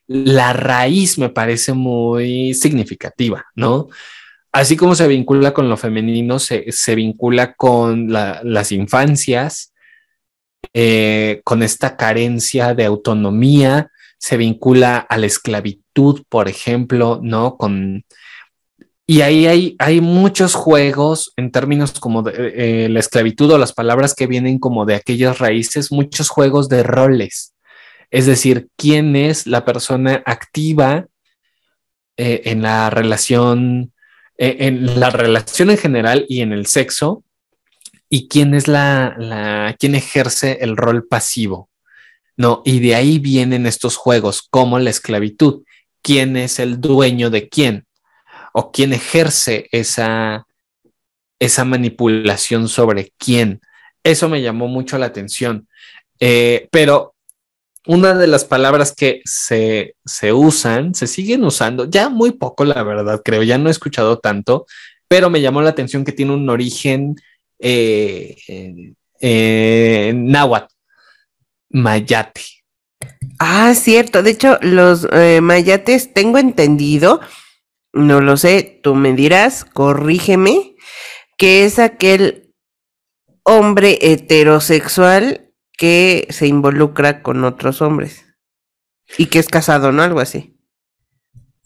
[0.07, 3.88] la raíz me parece muy significativa, ¿no?
[4.53, 9.73] Así como se vincula con lo femenino, se, vincula con las infancias,
[10.75, 17.57] eh, con esta carencia de autonomía, se vincula a la esclavitud, por ejemplo, ¿no?
[17.57, 18.05] Con,
[19.07, 23.73] y ahí hay, hay muchos juegos en términos como de eh, la esclavitud o las
[23.73, 27.55] palabras que vienen como de aquellas raíces, muchos juegos de roles.
[28.11, 31.07] Es decir, quién es la persona activa
[32.17, 33.91] eh, en la relación,
[34.42, 37.22] eh, en la relación en general y en el sexo,
[38.09, 41.70] y quién es la, la, quién ejerce el rol pasivo.
[42.37, 45.62] No, y de ahí vienen estos juegos como la esclavitud.
[46.02, 47.87] ¿Quién es el dueño de quién?
[48.52, 50.48] ¿O quién ejerce esa,
[51.38, 53.61] esa manipulación sobre quién?
[54.02, 55.68] Eso me llamó mucho la atención.
[56.18, 57.12] Eh, pero
[57.87, 62.83] una de las palabras que se, se, usan, se siguen usando, ya muy poco, la
[62.83, 64.66] verdad, creo, ya no he escuchado tanto,
[65.09, 67.16] pero me llamó la atención que tiene un origen
[67.59, 68.37] eh,
[69.21, 70.73] eh, náhuatl
[71.73, 72.42] mayate.
[73.38, 74.23] Ah, cierto.
[74.23, 77.21] De hecho, los eh, mayates, tengo entendido,
[77.92, 80.77] no lo sé, tú me dirás, corrígeme,
[81.37, 82.55] que es aquel
[83.42, 85.52] hombre heterosexual
[85.83, 88.25] que se involucra con otros hombres
[89.18, 90.05] y que es casado, ¿no?
[90.05, 90.57] Algo así.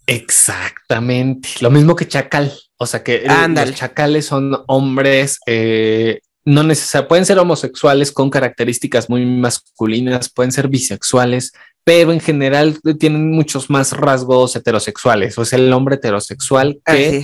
[0.07, 1.50] Exactamente.
[1.61, 2.50] Lo mismo que chacal.
[2.79, 9.11] O sea que los chacales son hombres eh, no necesariamente, pueden ser homosexuales con características
[9.11, 11.52] muy masculinas, pueden ser bisexuales,
[11.85, 15.37] pero en general tienen muchos más rasgos heterosexuales.
[15.37, 17.22] O sea, el hombre heterosexual que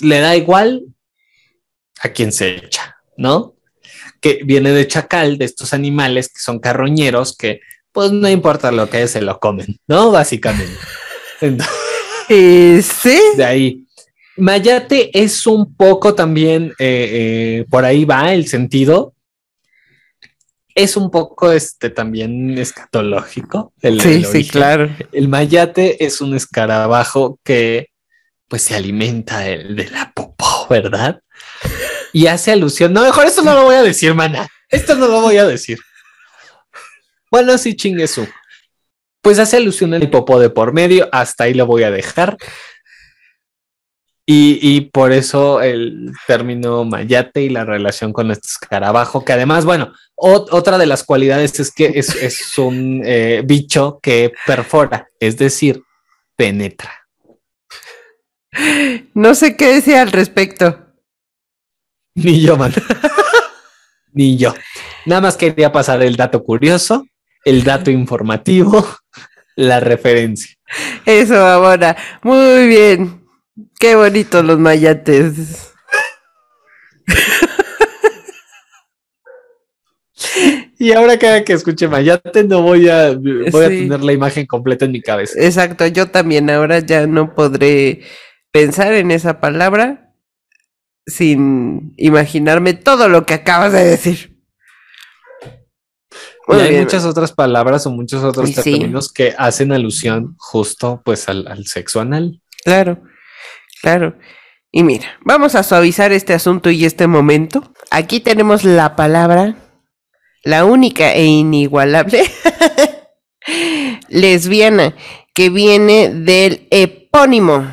[0.00, 0.82] le da igual
[2.02, 3.56] a quien se echa, ¿no?
[4.22, 7.60] Que viene de chacal, de estos animales que son carroñeros, que
[7.92, 10.10] pues no importa lo que es, se lo comen, ¿no?
[10.10, 10.72] Básicamente.
[12.28, 13.20] sí.
[13.36, 13.84] De ahí.
[14.36, 17.10] Mayate es un poco también, eh,
[17.58, 19.14] eh, por ahí va el sentido.
[20.74, 23.74] Es un poco este también escatológico.
[23.82, 24.88] sí, sí, claro.
[25.12, 27.88] El mayate es un escarabajo que
[28.48, 31.20] pues se alimenta de, la popó, ¿verdad?
[32.12, 32.92] Y hace alusión.
[32.92, 34.48] No, mejor esto no lo voy a decir, mana.
[34.68, 35.78] Esto no lo voy a decir.
[37.30, 38.26] Bueno, sí, chingue su.
[39.22, 41.08] Pues hace alusión al popó de por medio.
[41.12, 42.36] Hasta ahí lo voy a dejar.
[44.24, 49.92] Y, por eso el término mayate y la relación con este escarabajo, que además, bueno,
[50.14, 55.82] otra de las cualidades es que es, un eh, bicho que perfora, es decir,
[56.36, 57.06] penetra.
[59.14, 60.81] No sé qué decía al respecto.
[62.14, 62.72] Ni yo, man.
[64.12, 64.54] Ni yo.
[65.06, 67.06] Nada más quería pasar el dato curioso,
[67.44, 68.86] el dato informativo,
[69.56, 70.54] la referencia.
[71.06, 71.96] Eso, ahora.
[72.22, 73.26] Muy bien.
[73.78, 75.70] Qué bonitos los mayates.
[80.78, 84.84] y ahora cada que escuche mayate no voy a voy a tener la imagen completa
[84.84, 85.34] en mi cabeza.
[85.38, 88.02] Exacto, yo también ahora ya no podré
[88.52, 90.11] pensar en esa palabra
[91.06, 94.38] sin imaginarme todo lo que acabas de decir.
[96.48, 101.46] y hay muchas otras palabras o muchos otros términos que hacen alusión justo pues al,
[101.48, 102.40] al sexo anal.
[102.64, 103.02] Claro.
[103.82, 104.16] Claro.
[104.70, 107.74] Y mira, vamos a suavizar este asunto y este momento.
[107.90, 109.56] Aquí tenemos la palabra,
[110.44, 112.22] la única e inigualable,
[114.08, 114.94] lesbiana,
[115.34, 117.66] que viene del epónimo,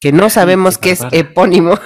[0.00, 1.78] que no sabemos qué es epónimo.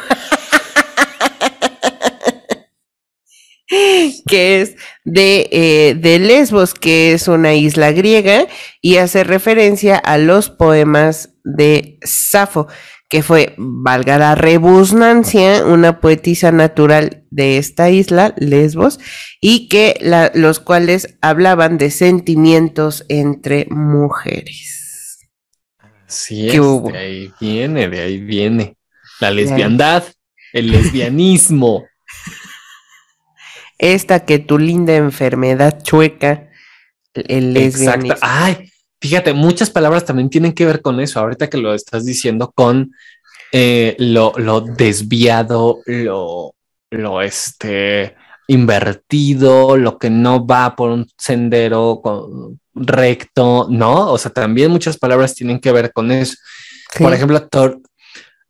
[4.26, 8.46] que es de, eh, de, Lesbos, que es una isla griega,
[8.80, 12.68] y hace referencia a los poemas de Safo
[13.12, 19.00] que fue, valga la rebusnancia, una poetisa natural de esta isla, Lesbos,
[19.38, 19.98] y que
[20.32, 24.81] los cuales hablaban de sentimientos entre mujeres.
[26.12, 28.76] Sí, es, de ahí viene, de ahí viene.
[29.20, 30.04] La lesbiandad,
[30.52, 31.86] el lesbianismo.
[33.78, 36.48] Esta que tu linda enfermedad chueca,
[37.14, 38.12] el lesbianismo.
[38.12, 38.26] Exacto.
[38.26, 38.72] Ay,
[39.02, 41.18] Fíjate, muchas palabras también tienen que ver con eso.
[41.18, 42.92] Ahorita que lo estás diciendo, con
[43.50, 46.54] eh, lo, desviado, lo,
[46.88, 48.14] lo este,
[48.52, 52.02] invertido, lo que no va por un sendero
[52.74, 54.12] recto, ¿no?
[54.12, 56.36] O sea, también muchas palabras tienen que ver con eso.
[56.98, 57.48] Por ejemplo,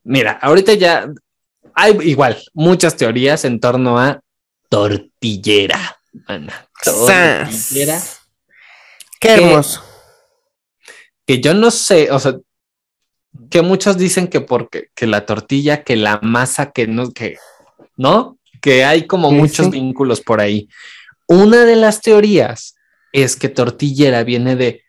[0.03, 1.07] mira, ahorita ya
[1.75, 4.19] hay igual muchas teorías en torno a
[4.69, 5.97] tortillera.
[6.83, 8.01] tortillera.
[9.19, 9.83] Qué hermoso.
[11.25, 12.35] Que, yo no sé, o sea,
[13.49, 17.37] que muchos dicen que porque que la tortilla, que la masa, que no, que
[17.95, 20.69] no, que hay como muchos vínculos por ahí.
[21.27, 22.77] Una de las teorías
[23.11, 24.85] es que tortillera viene de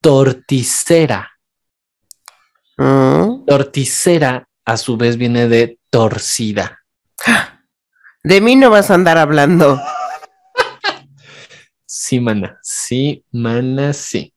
[0.00, 1.32] torticera.
[2.76, 3.44] Mm.
[3.44, 6.84] Torticera a su vez viene de torcida.
[8.22, 9.80] De mí no vas a andar hablando.
[11.84, 12.58] sí, mana.
[12.62, 14.32] Sí, mana, sí.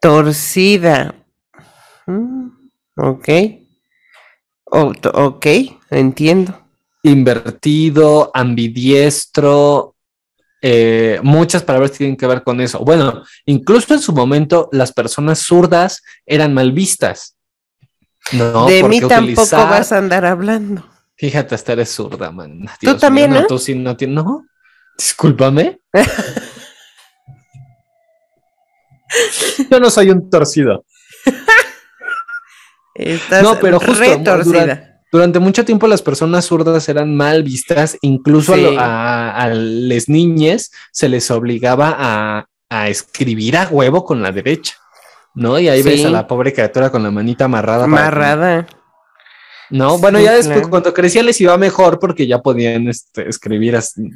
[0.00, 1.14] Torcida.
[2.06, 2.48] Mm,
[2.96, 3.28] ok.
[4.72, 5.46] ok,
[5.90, 6.65] entiendo.
[7.06, 9.96] Invertido, ambidiestro,
[10.62, 12.80] eh, muchas palabras tienen que ver con eso.
[12.80, 17.36] Bueno, incluso en su momento las personas zurdas eran mal vistas.
[18.32, 20.84] No, de mí tampoco vas a andar hablando.
[21.16, 22.66] Fíjate, hasta eres zurda, man.
[22.80, 24.16] Tú también, no, Tú sí no tienes.
[24.16, 24.46] No,
[24.98, 25.80] discúlpame.
[29.70, 30.84] Yo no soy un torcido.
[33.42, 34.95] no, pero justo durante,
[35.40, 41.96] mucho tiempo las personas zurdas eran mal vistas, incluso a, las niñas se les obligaba
[41.98, 42.46] a,
[42.88, 44.74] escribir a huevo con la derecha,
[45.34, 45.58] ¿no?
[45.58, 47.84] Y ahí ves a la pobre criatura con la manita amarrada.
[47.84, 48.66] Amarrada.
[49.70, 54.10] No, bueno, ya después cuando crecía les iba mejor porque ya podían este, escribir así,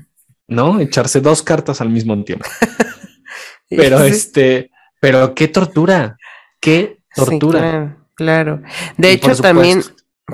[0.46, 0.80] ¿no?
[0.80, 2.46] Echarse dos cartas al mismo tiempo.
[3.68, 6.18] pero este, pero qué tortura,
[6.60, 7.96] qué tortura.
[8.14, 8.62] claro,
[8.96, 9.82] De hecho, también,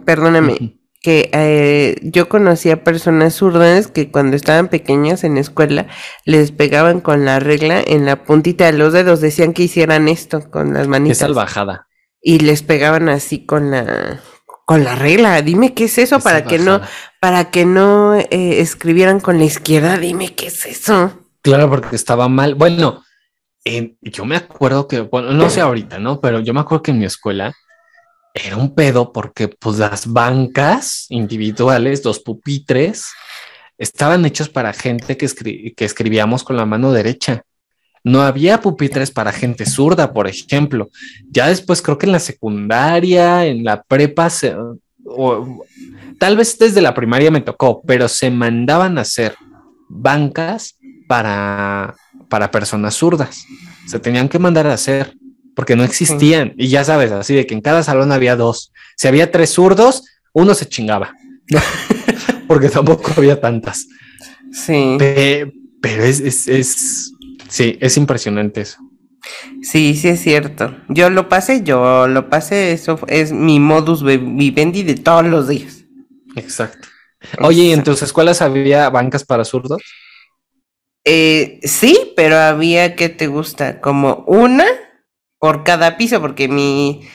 [0.04, 5.86] perdóname, que eh, yo conocía personas zurdas que cuando estaban pequeñas en escuela
[6.24, 10.50] les pegaban con la regla en la puntita de los dedos, decían que hicieran esto
[10.50, 11.18] con las manitas.
[11.18, 11.86] Qué salvajada.
[12.20, 14.20] Y les pegaban así con la
[14.64, 15.40] con la regla.
[15.42, 16.80] Dime qué es eso para que no
[17.20, 19.98] para que no eh, escribieran con la izquierda.
[19.98, 21.12] Dime qué es eso.
[21.40, 22.56] Claro, porque estaba mal.
[22.56, 23.04] Bueno,
[24.02, 26.20] yo me acuerdo que, bueno, no sé ahorita, ¿no?
[26.20, 27.54] Pero yo me acuerdo que en mi escuela
[28.44, 33.06] era un pedo porque pues las bancas individuales, los pupitres,
[33.78, 35.26] estaban hechos para gente que,
[35.74, 37.42] que escribíamos con la mano derecha.
[38.04, 40.90] No había pupitres para gente zurda, por ejemplo.
[41.30, 44.28] Ya después creo que en la secundaria, en la prepa,
[45.04, 45.64] o,
[46.18, 49.34] tal vez desde la primaria me tocó, pero se mandaban a hacer
[49.88, 50.76] bancas
[51.08, 51.94] para,
[52.28, 53.44] para personas zurdas.
[53.86, 55.14] Se tenían que mandar a hacer
[55.56, 56.54] porque no existían.
[56.56, 58.72] Y ya sabes, así de que en cada salón había dos.
[58.96, 61.14] Si había tres zurdos, uno se chingaba.
[62.46, 63.88] porque tampoco había tantas.
[64.52, 64.96] Sí.
[65.80, 67.12] pero es, es
[67.48, 68.78] Sí, es impresionante eso.
[69.62, 70.76] Sí, sí es cierto.
[70.88, 75.84] Yo lo pasé, yo lo pasé, eso es mi modus vivendi de todos los días.
[76.36, 76.88] Exacto.
[77.40, 79.82] Oye, ¿y en tus escuelas había bancas para zurdos?
[81.04, 84.66] Eh, sí, pero había que te gusta, como una
[85.38, 87.08] por cada piso, porque mi,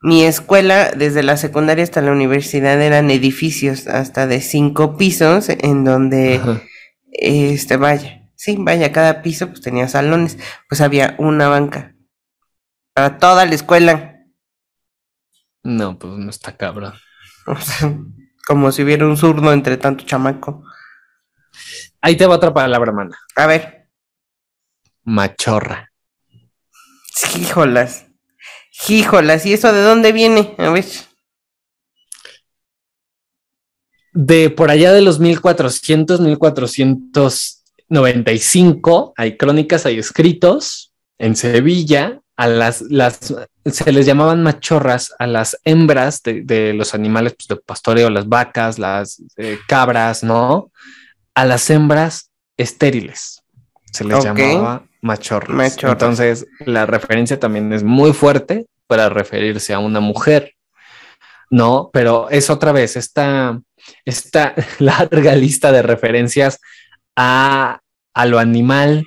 [0.00, 5.84] mi escuela, desde la secundaria hasta la universidad, eran edificios hasta de cinco pisos, en
[5.84, 6.40] donde,
[7.12, 10.38] este, vaya, Sí, vaya, cada piso pues tenía salones,
[10.68, 11.96] pues había una banca
[12.94, 14.26] para toda la escuela.
[15.64, 16.94] No, pues no está cabrón.
[18.46, 20.62] como si hubiera un zurdo entre tanto chamaco.
[22.00, 23.18] Ahí te va otra palabra, hermana.
[23.34, 23.90] A ver.
[25.02, 25.90] Machorra.
[27.36, 28.06] Híjolas.
[28.88, 29.46] Híjolas.
[29.46, 30.54] ¿Y eso de dónde viene?
[30.58, 30.84] A ver.
[34.12, 42.46] De por allá de los 1400, 1400 95 hay crónicas, hay escritos en Sevilla, a
[42.46, 48.10] las, las se les llamaban machorras a las hembras de, los animales pues, de pastoreo,
[48.10, 50.70] las vacas, las eh, cabras, ¿no?
[51.34, 53.37] A las hembras estériles
[53.92, 55.76] se les llamaba machorras.
[55.82, 60.54] Entonces, la referencia también es muy fuerte para referirse a una mujer,
[61.50, 61.90] ¿no?
[61.92, 63.60] Pero es otra vez esta,
[64.04, 66.58] esta larga lista de referencias
[67.16, 67.80] a,
[68.26, 69.06] lo animal,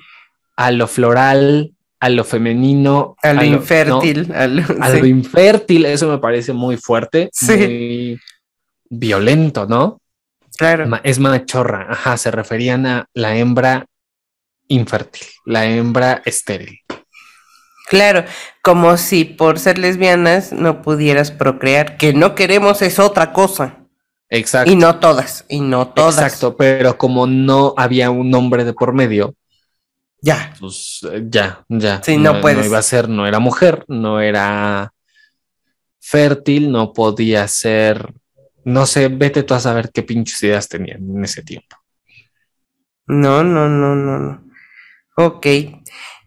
[0.56, 6.52] a lo floral, a lo femenino, a lo infértil, a, lo, infértil, eso me parece
[6.52, 8.18] muy fuerte, muy
[8.88, 10.00] violento, ¿no?
[10.56, 11.00] Claro.
[11.02, 13.86] Es machorra, ajá, se referían a la hembra
[14.72, 16.80] infértil, la hembra estéril.
[17.88, 18.24] Claro,
[18.62, 23.78] como si por ser lesbianas no pudieras procrear, que no queremos es otra cosa.
[24.30, 24.70] Exacto.
[24.70, 26.16] Y no todas, y no todas.
[26.16, 29.34] Exacto, pero como no había un nombre de por medio,
[30.22, 30.54] ya.
[30.58, 32.00] Pues eh, ya, ya.
[32.02, 32.60] Sí, no, puedes.
[32.60, 34.94] No iba a ser, no era mujer, no era
[36.00, 38.12] fértil, no podía ser,
[38.64, 41.76] no sé, vete tú a saber qué pinches ideas tenían en ese tiempo.
[43.06, 44.41] No, no, no, no, no.
[45.16, 45.46] Ok.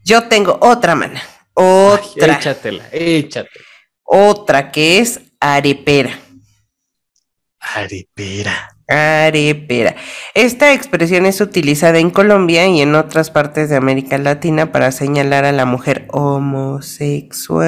[0.03, 1.21] Yo tengo otra mana.
[1.53, 2.37] Otra.
[2.37, 3.65] échatela, échatela.
[4.03, 6.19] Otra que es arepera.
[7.59, 8.75] Arepera.
[8.87, 9.95] Arepera.
[10.35, 15.43] Esta expresión es utilizada en Colombia y en otras partes de América Latina para señalar
[15.45, 17.65] a la mujer homosexual.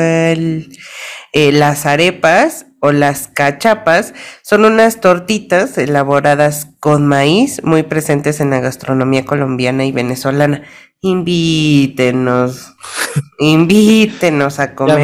[1.33, 4.13] Eh, las arepas o las cachapas
[4.43, 10.61] son unas tortitas elaboradas con maíz muy presentes en la gastronomía colombiana y venezolana.
[11.01, 12.73] Invítenos,
[13.39, 14.97] invítenos a comer.
[14.97, 15.03] Ya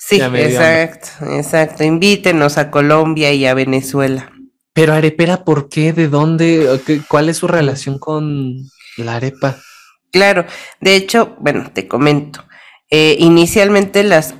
[0.00, 1.84] Sí, exacto, exacto.
[1.84, 4.32] Invítenos a Colombia y a Venezuela.
[4.72, 5.92] Pero arepera, ¿por qué?
[5.92, 6.80] ¿De dónde?
[7.08, 8.54] ¿Cuál es su relación con
[8.96, 9.58] la arepa?
[10.12, 10.44] Claro,
[10.80, 12.44] de hecho, bueno, te comento.
[12.90, 14.34] Eh, inicialmente las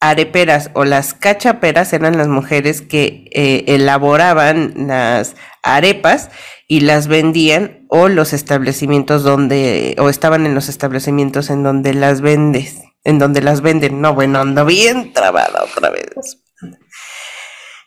[0.00, 6.30] areperas o las cachaperas eran las mujeres que eh, elaboraban las arepas
[6.68, 12.20] y las vendían o los establecimientos donde o estaban en los establecimientos en donde las
[12.20, 14.00] vendes, en donde las venden.
[14.00, 16.08] No, bueno, ando bien trabada otra vez.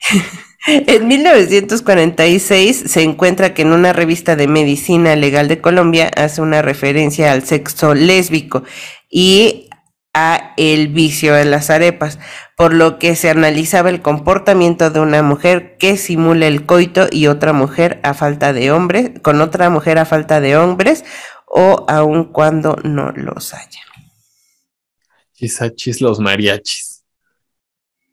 [0.68, 6.64] En 1946 se encuentra que en una revista de medicina legal de Colombia hace una
[6.64, 8.64] referencia al sexo lésbico
[9.08, 9.65] y
[10.16, 12.20] a el vicio de las arepas,
[12.56, 17.28] por lo que se analizaba el comportamiento de una mujer que simula el coito y
[17.28, 21.04] otra mujer a falta de hombres, con otra mujer a falta de hombres
[21.46, 23.82] o aun cuando no los haya.
[25.34, 27.04] Quizá los mariachis.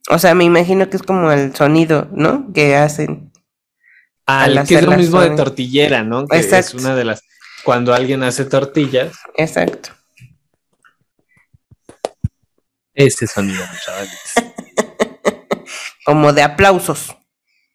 [0.09, 2.53] O sea, me imagino que es como el sonido, ¿no?
[2.53, 3.33] Que hacen.
[4.27, 6.27] Ah, que es lo mismo de tortillera, ¿no?
[6.27, 6.77] Que Exacto.
[6.77, 7.23] es una de las.
[7.65, 9.13] Cuando alguien hace tortillas.
[9.37, 9.91] Exacto.
[12.95, 14.33] Ese sonido, chavales.
[16.05, 17.17] como de aplausos.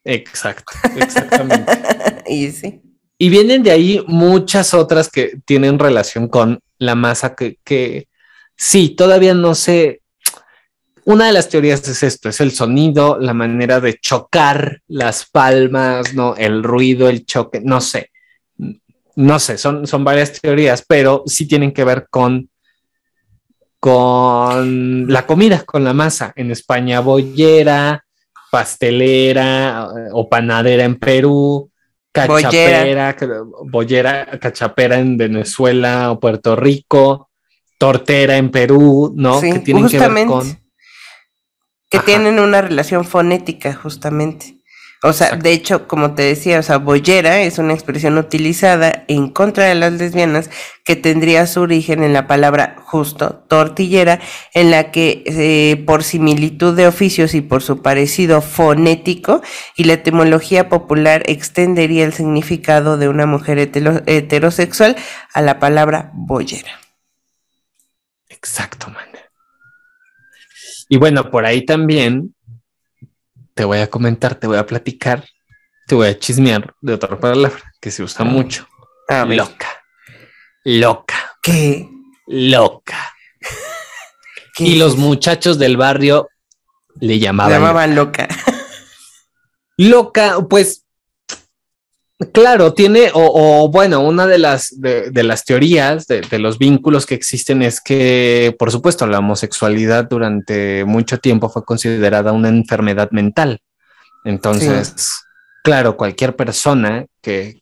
[0.03, 1.71] Exacto, exactamente.
[2.27, 2.81] y sí.
[3.17, 8.07] Y vienen de ahí muchas otras que tienen relación con la masa que, que
[8.55, 10.01] sí, todavía no se
[11.07, 16.13] una de las teorías es esto, es el sonido, la manera de chocar las palmas,
[16.13, 16.35] ¿no?
[16.35, 18.11] El ruido, el choque, no sé.
[19.15, 22.49] No sé, son, son varias teorías, pero sí tienen que ver con,
[23.79, 26.33] con la comida, con la masa.
[26.35, 28.05] En España, bollera,
[28.51, 31.71] pastelera o panadera en Perú,
[32.11, 33.15] cachapera,
[33.65, 37.29] bollera, cachapera en Venezuela o Puerto Rico,
[37.77, 39.39] tortera en Perú, ¿no?
[39.39, 40.67] que tienen que ver con
[41.89, 44.56] que tienen una relación fonética, justamente.
[45.03, 49.29] O sea, de hecho, como te decía, o sea, bollera es una expresión utilizada en
[49.29, 50.49] contra de las lesbianas
[50.83, 54.19] que tendría su origen en la palabra justo, tortillera,
[54.55, 59.43] en la que eh, por similitud de oficios y por su parecido fonético
[59.75, 64.95] y la etimología popular extendería el significado de una mujer heterosexual
[65.31, 66.71] a la palabra bollera.
[68.29, 69.05] Exacto, man.
[70.89, 72.33] Y bueno, por ahí también
[73.57, 75.25] te voy a comentar, te voy a platicar,
[75.87, 78.67] te voy a chismear de otra palabra que se usa mucho.
[79.09, 79.67] loca.
[80.63, 81.15] Loca.
[81.41, 81.89] ¿Qué?
[82.27, 83.15] Loca.
[84.59, 86.29] y los muchachos del barrio
[86.99, 87.51] le llamaban.
[87.51, 88.27] Le llamaban loca.
[89.77, 90.86] Loca, pues
[92.33, 97.61] Claro, tiene, o, bueno, una de las, de, las teorías de, los vínculos que existen
[97.61, 103.61] es que, por supuesto, la homosexualidad durante mucho tiempo fue considerada una enfermedad mental.
[104.25, 105.11] Entonces,
[105.63, 107.61] claro, cualquier persona que,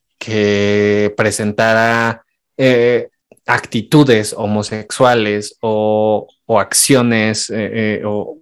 [1.16, 2.24] presentara
[2.56, 3.10] eh,
[3.44, 8.38] actitudes homosexuales o, acciones eh, eh, o,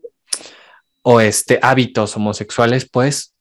[1.02, 3.34] o, este, hábitos homosexuales, pues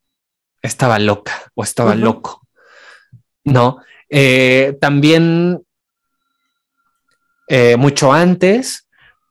[0.64, 2.43] estaba loca o estaba loco.
[3.44, 3.78] ¿No?
[4.10, 5.62] Eh, también
[7.48, 8.88] eh, mucho antes,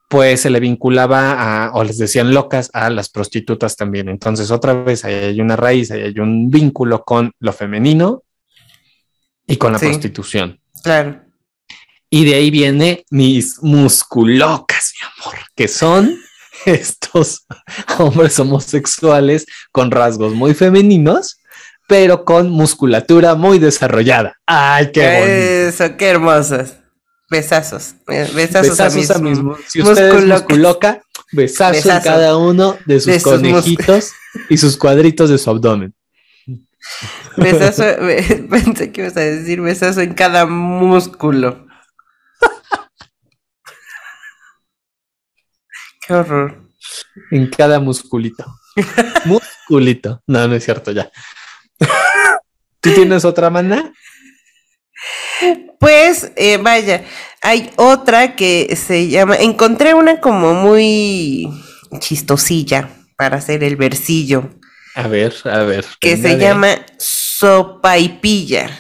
[0.08, 4.08] pues se le vinculaba a, o les decían locas a las prostitutas también.
[4.08, 8.22] Entonces, otra vez, ahí hay una raíz, ahí hay un vínculo con lo femenino
[9.46, 10.60] y con la prostitución.
[10.82, 11.22] Claro.
[12.10, 16.18] Y de ahí viene mis musculocas, mi amor, que son
[16.66, 17.46] estos
[17.98, 21.38] hombres homosexuales con rasgos muy femeninos
[21.92, 24.40] pero con musculatura muy desarrollada.
[24.46, 25.26] Ay, qué bonito.
[25.28, 26.72] Eso, qué hermosos.
[27.30, 27.96] Besazos.
[28.08, 29.58] Eh, besazos, a, mismo.
[29.68, 34.12] Si usted es musculoca, besazo en cada uno de sus conejitos
[34.48, 35.94] y sus cuadritos de su abdomen.
[37.36, 37.84] Besazo,
[38.50, 41.66] pensé que ibas a decir besazo en cada músculo.
[46.06, 46.70] Qué horror.
[47.30, 48.46] En cada musculito.
[49.26, 50.22] musculito.
[50.26, 51.12] No, no es cierto, ya.
[52.80, 53.92] ¿Tú tienes otra mana?
[55.78, 57.04] Pues eh, vaya,
[57.40, 61.48] hay otra que se llama, encontré una como muy
[61.98, 64.50] chistosilla para hacer el versillo.
[64.94, 65.84] A ver, a ver.
[66.00, 66.68] Que se llama
[66.98, 68.70] sopa y pilla.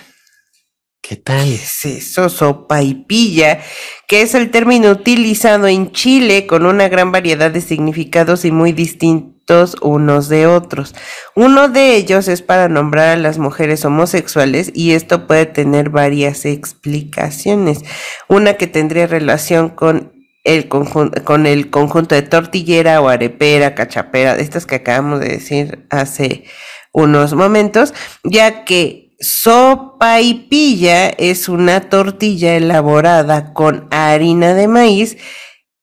[1.00, 1.52] ¿Qué tal?
[1.52, 2.28] es eso?
[2.28, 3.60] Sopa y pilla,
[4.06, 8.72] que es el término utilizado en Chile con una gran variedad de significados y muy
[8.72, 9.31] distintos
[9.80, 10.94] unos de otros.
[11.34, 16.44] Uno de ellos es para nombrar a las mujeres homosexuales y esto puede tener varias
[16.44, 17.80] explicaciones.
[18.28, 20.12] Una que tendría relación con
[20.44, 25.86] el conjunto, con el conjunto de tortillera o arepera, cachapera, estas que acabamos de decir
[25.90, 26.44] hace
[26.92, 35.16] unos momentos, ya que Sopa y pilla es una tortilla elaborada con harina de maíz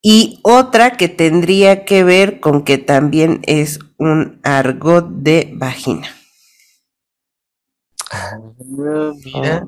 [0.02, 6.16] y otra que tendría que ver con que también es un argot de vagina.
[8.12, 8.39] Ah,
[9.24, 9.68] mira.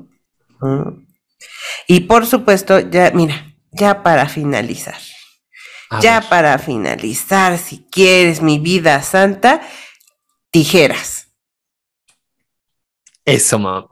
[1.86, 4.98] Y por supuesto, ya, mira, ya para finalizar.
[6.00, 9.60] ya para finalizar, si quieres mi vida santa,
[10.50, 11.28] tijeras.
[13.26, 13.86] Eso, mamá.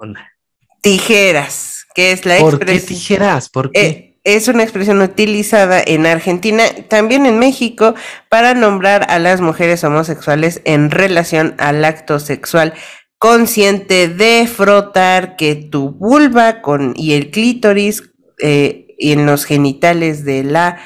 [0.80, 2.58] Tijeras, que es la expresión.
[2.58, 3.48] ¿Por qué tijeras?
[3.50, 3.86] ¿Por qué?
[3.86, 7.94] Eh, es una expresión utilizada en Argentina, también en México,
[8.28, 12.74] para nombrar a las mujeres homosexuales en relación al acto sexual
[13.18, 18.02] consciente de frotar que tu vulva con, y el clítoris
[18.38, 20.80] eh, y en los genitales de la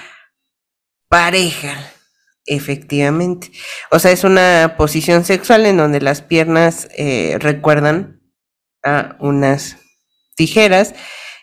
[1.08, 1.92] pareja.
[2.46, 3.50] Efectivamente.
[3.90, 8.20] O sea, es una posición sexual en donde las piernas eh, recuerdan
[8.84, 9.78] a unas
[10.36, 10.94] tijeras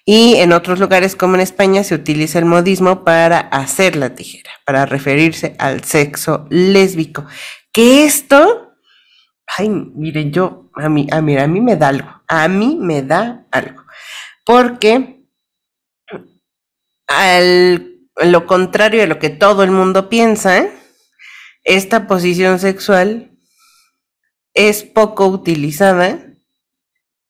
[0.05, 4.51] y en otros lugares como en España se utiliza el modismo para hacer la tijera,
[4.65, 7.25] para referirse al sexo lésbico.
[7.71, 8.73] Que esto,
[9.45, 13.83] ay, miren, yo, a mí, a, mí, me da algo, a mí me da algo,
[14.45, 15.23] porque
[17.07, 17.91] al
[18.23, 20.67] lo contrario de lo que todo el mundo piensa,
[21.63, 23.31] esta posición sexual
[24.53, 26.30] es poco utilizada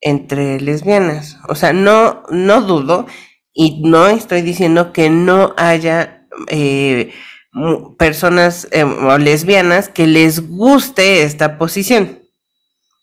[0.01, 1.37] entre lesbianas.
[1.47, 3.05] O sea, no, no dudo
[3.53, 7.13] y no estoy diciendo que no haya eh,
[7.97, 8.85] personas eh,
[9.19, 12.19] lesbianas que les guste esta posición.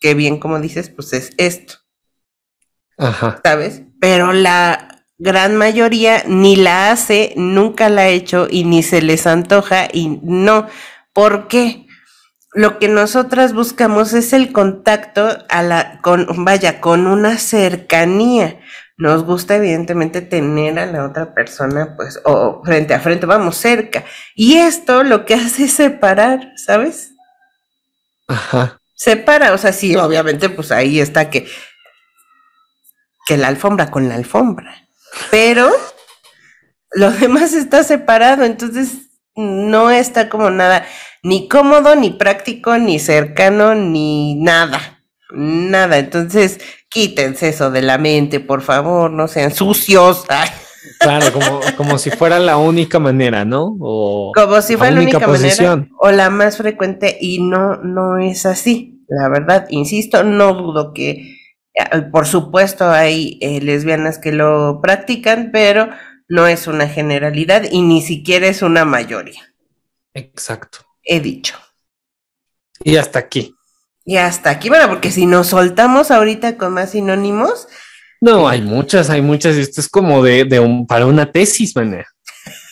[0.01, 1.74] Que bien, como dices, pues es esto.
[2.96, 3.40] Ajá.
[3.44, 3.82] ¿Sabes?
[4.01, 9.26] Pero la gran mayoría ni la hace, nunca la ha hecho y ni se les
[9.26, 10.66] antoja y no.
[11.12, 11.88] ¿Por qué?
[12.53, 18.61] Lo que nosotras buscamos es el contacto a la, con, vaya, con una cercanía.
[18.96, 24.05] Nos gusta evidentemente tener a la otra persona, pues, o frente a frente, vamos, cerca.
[24.34, 27.12] Y esto lo que hace es separar, ¿sabes?
[28.26, 28.80] Ajá.
[28.94, 31.46] Separa, o sea, sí, obviamente, pues ahí está que,
[33.26, 34.88] que la alfombra con la alfombra.
[35.30, 35.70] Pero
[36.92, 40.84] lo demás está separado, entonces no está como nada
[41.23, 45.01] ni cómodo, ni práctico, ni cercano, ni nada.
[45.31, 45.99] Nada.
[45.99, 46.59] Entonces,
[46.89, 50.25] quítense eso de la mente, por favor, no sean sucios.
[51.01, 53.77] Claro, como, como si fuera la única manera, ¿no?
[53.81, 58.47] O como si fuera la única, manera o la más frecuente y no, no es
[58.47, 59.05] así.
[59.09, 61.37] La verdad, insisto, no dudo que,
[61.75, 65.91] eh, por supuesto, hay eh, lesbianas que lo practican, pero
[66.29, 69.43] no es una generalidad y ni siquiera es una mayoría.
[70.14, 71.59] Exacto he dicho.
[72.85, 73.55] Y hasta aquí.
[74.05, 77.67] Y hasta aquí, bueno, porque si nos soltamos ahorita con más sinónimos.
[78.21, 79.57] No, hay muchas, hay muchas.
[79.57, 82.05] Esto es como de, de un, para una tesis, mané.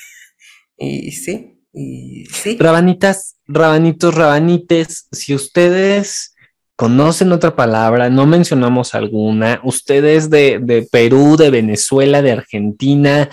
[0.78, 2.57] y sí, y sí.
[2.59, 6.34] Rabanitas, rabanitos, rabanites, si ustedes
[6.76, 13.30] conocen otra palabra, no mencionamos alguna, ustedes de, de Perú, de Venezuela, de Argentina,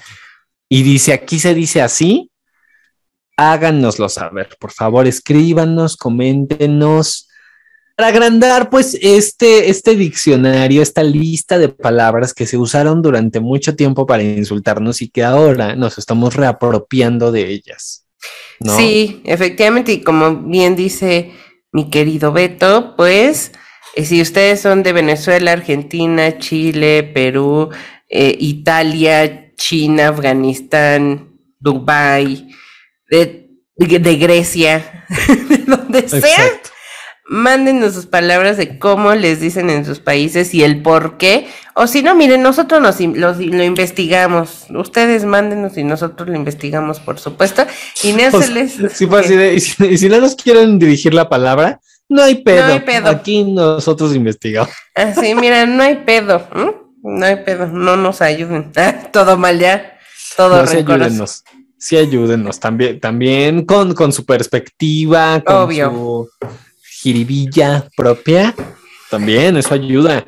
[0.70, 2.32] y dice aquí se dice así,
[3.38, 7.30] háganoslo saber, por favor, escríbanos, coméntenos.
[7.96, 13.76] Para agrandar, pues, este, este diccionario, esta lista de palabras que se usaron durante mucho
[13.76, 18.08] tiempo para insultarnos y que ahora nos estamos reapropiando de ellas.
[18.78, 21.34] Sí, efectivamente, y como bien dice
[21.72, 23.52] mi querido Beto, pues,
[23.96, 27.70] eh, si ustedes son de Venezuela, Argentina, Chile, Perú,
[28.10, 31.30] eh, Italia, China, Afganistán,
[31.60, 32.48] Dubái,
[33.10, 35.06] de, de Grecia,
[35.50, 36.62] de donde sea,
[37.26, 41.48] mándenos sus palabras de cómo les dicen en sus países y el por qué.
[41.76, 44.68] O si no, miren, nosotros nos, lo, investigamos.
[44.70, 47.66] Ustedes mándenos y nosotros lo investigamos, por supuesto.
[48.04, 48.74] Y no se les...
[48.94, 51.80] Sí, pues, y, si, no nos quieren dirigir la palabra,
[52.10, 52.68] no hay pedo.
[52.68, 53.10] No hay pedo.
[53.10, 54.70] Aquí nosotros investigamos.
[54.94, 56.48] Así, ah, mira, no hay pedo.
[57.02, 57.68] No hay pedo.
[57.68, 58.72] No nos ayuden.
[58.76, 59.98] Ah, todo mal ya.
[60.36, 61.26] Todo no,
[61.84, 62.60] sí, ayúdenos.
[62.60, 65.90] También, también con, con su perspectiva, con Obvio.
[65.92, 66.30] su
[67.02, 68.56] jiribilla propia.
[69.10, 70.26] También, eso ayuda.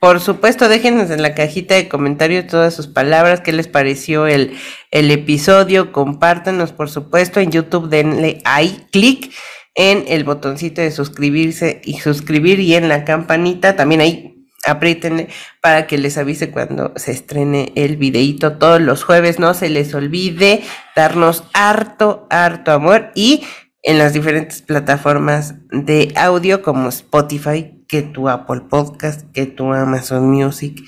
[0.00, 4.56] Por supuesto, déjenos en la cajita de comentarios todas sus palabras, qué les pareció el,
[4.90, 9.32] el episodio, compártanos por supuesto en YouTube, denle ahí clic
[9.74, 14.35] en el botoncito de suscribirse y suscribir y en la campanita también ahí
[14.66, 15.28] aprieten
[15.60, 19.38] para que les avise cuando se estrene el videito todos los jueves.
[19.38, 20.62] No se les olvide
[20.94, 23.44] darnos harto, harto amor y
[23.82, 30.28] en las diferentes plataformas de audio como Spotify, que tu Apple Podcast, que tu Amazon
[30.28, 30.82] Music,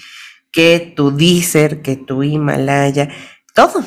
[0.51, 3.09] que tu Deezer, que tu Himalaya,
[3.55, 3.85] todo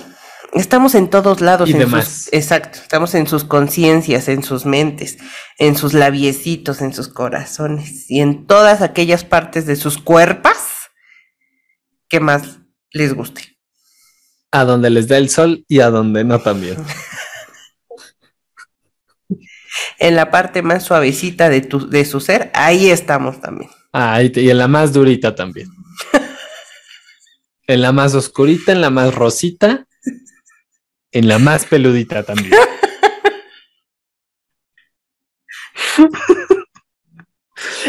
[0.53, 1.69] Estamos en todos lados.
[1.69, 2.27] Y demás.
[2.31, 5.17] exacto, estamos en sus conciencias, en sus mentes,
[5.57, 10.53] en sus labiecitos, en sus corazones y en todas aquellas partes de sus cuerpos
[12.09, 12.59] que más
[12.91, 13.57] les guste.
[14.51, 16.75] A donde les da el sol y a donde no también.
[19.99, 23.71] en la parte más suavecita de, tu, de su ser, ahí estamos también.
[23.93, 25.69] Ah, y en la más durita también.
[27.67, 29.87] en la más oscurita, en la más rosita
[31.11, 32.53] en la más peludita también.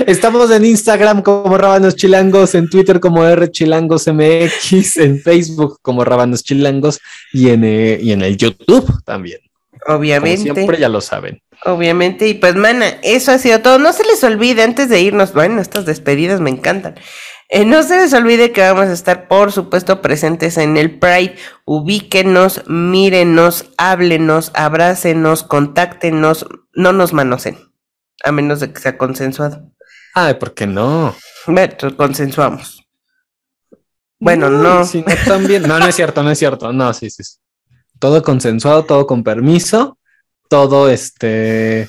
[0.07, 6.05] Estamos en Instagram como Rabanos Chilangos, en Twitter como R Chilangos MX, en Facebook como
[6.05, 7.01] Rabanos Chilangos
[7.33, 9.41] y en, eh, y en el YouTube también.
[9.87, 10.43] Obviamente.
[10.43, 11.41] siempre ya lo saben.
[11.64, 13.79] Obviamente, y pues, mana, eso ha sido todo.
[13.79, 16.97] No se les olvide antes de irnos, bueno, estas despedidas me encantan.
[17.55, 21.37] Eh, no se les olvide que vamos a estar, por supuesto, presentes en el Pride.
[21.67, 27.59] Ubíquenos, mírenos, háblenos, abrácenos, contáctenos, no nos manoseen,
[28.25, 29.71] a menos de que sea consensuado.
[30.15, 31.15] Ay, ¿por qué no?
[31.47, 32.87] Bueno, consensuamos.
[34.19, 34.81] Bueno, no.
[34.81, 34.91] no,
[35.27, 35.65] también.
[35.65, 36.73] No, no es cierto, no es cierto.
[36.73, 37.23] No, sí, sí.
[37.99, 39.99] Todo consensuado, todo con permiso,
[40.49, 41.87] todo este,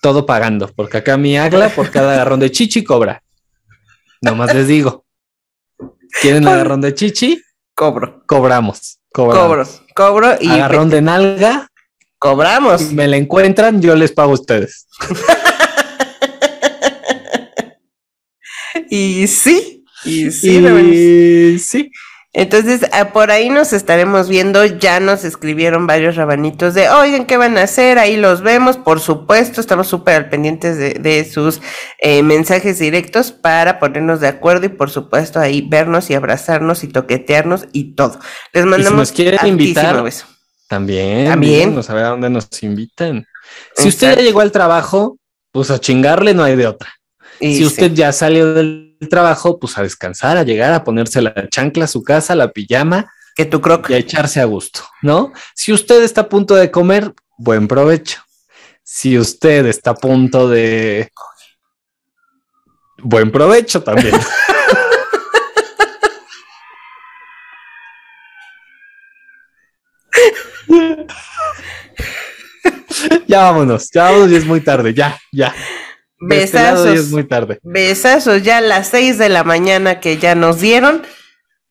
[0.00, 3.22] todo pagando, porque acá mi agla por cada agarrón de chichi cobra.
[4.20, 5.04] Nomás les digo.
[6.20, 7.42] ¿Quieren agarrón de chichi?
[7.74, 8.22] Cobro.
[8.26, 9.00] Cobramos.
[9.12, 9.66] Cobro.
[9.94, 10.48] Cobro y.
[10.48, 11.68] Agarrón de nalga.
[12.18, 12.80] Cobramos.
[12.80, 14.86] Si me la encuentran, yo les pago a ustedes.
[18.90, 19.84] y sí.
[20.04, 21.90] Y sí, y sí.
[22.38, 24.62] Entonces, ah, por ahí nos estaremos viendo.
[24.66, 27.98] Ya nos escribieron varios rabanitos de, oigan, ¿qué van a hacer?
[27.98, 28.76] Ahí los vemos.
[28.76, 31.62] Por supuesto, estamos súper al pendientes de, sus
[31.98, 36.88] eh, mensajes directos para ponernos de acuerdo y, por supuesto, ahí vernos y abrazarnos y
[36.88, 38.20] toquetearnos y todo.
[38.52, 39.08] Les mandamos.
[39.08, 40.04] si nos quieren invitar,
[40.68, 41.28] también.
[41.28, 41.74] También.
[41.74, 43.26] No saber a dónde nos invitan.
[43.74, 45.16] Si usted ya llegó al trabajo,
[45.52, 46.90] pues a chingarle no hay de otra.
[47.40, 51.48] si usted ya salió del el trabajo, pues a descansar, a llegar, a ponerse la
[51.48, 53.12] chancla a su casa, la pijama.
[53.34, 55.32] Que tú creo Y a echarse a gusto, ¿no?
[55.54, 58.22] Si usted está a punto de comer, buen provecho.
[58.82, 61.12] Si usted está a punto de...
[63.02, 64.14] Buen provecho también.
[73.26, 75.54] ya vámonos, ya vámonos y es muy tarde, ya, ya.
[76.20, 76.86] Este besazos.
[76.86, 77.58] es muy tarde.
[77.62, 81.02] Besazos, ya a las seis de la mañana que ya nos dieron.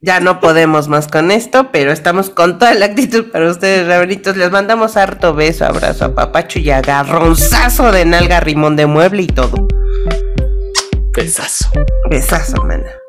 [0.02, 4.38] Ya no podemos más con esto, pero estamos con toda la actitud para ustedes, rabanitos.
[4.38, 9.28] Les mandamos harto beso, abrazo a papacho y agarronzazo de nalga, rimón de mueble y
[9.28, 9.68] todo.
[11.16, 11.72] Besazo.
[12.10, 13.05] Besazo, mana.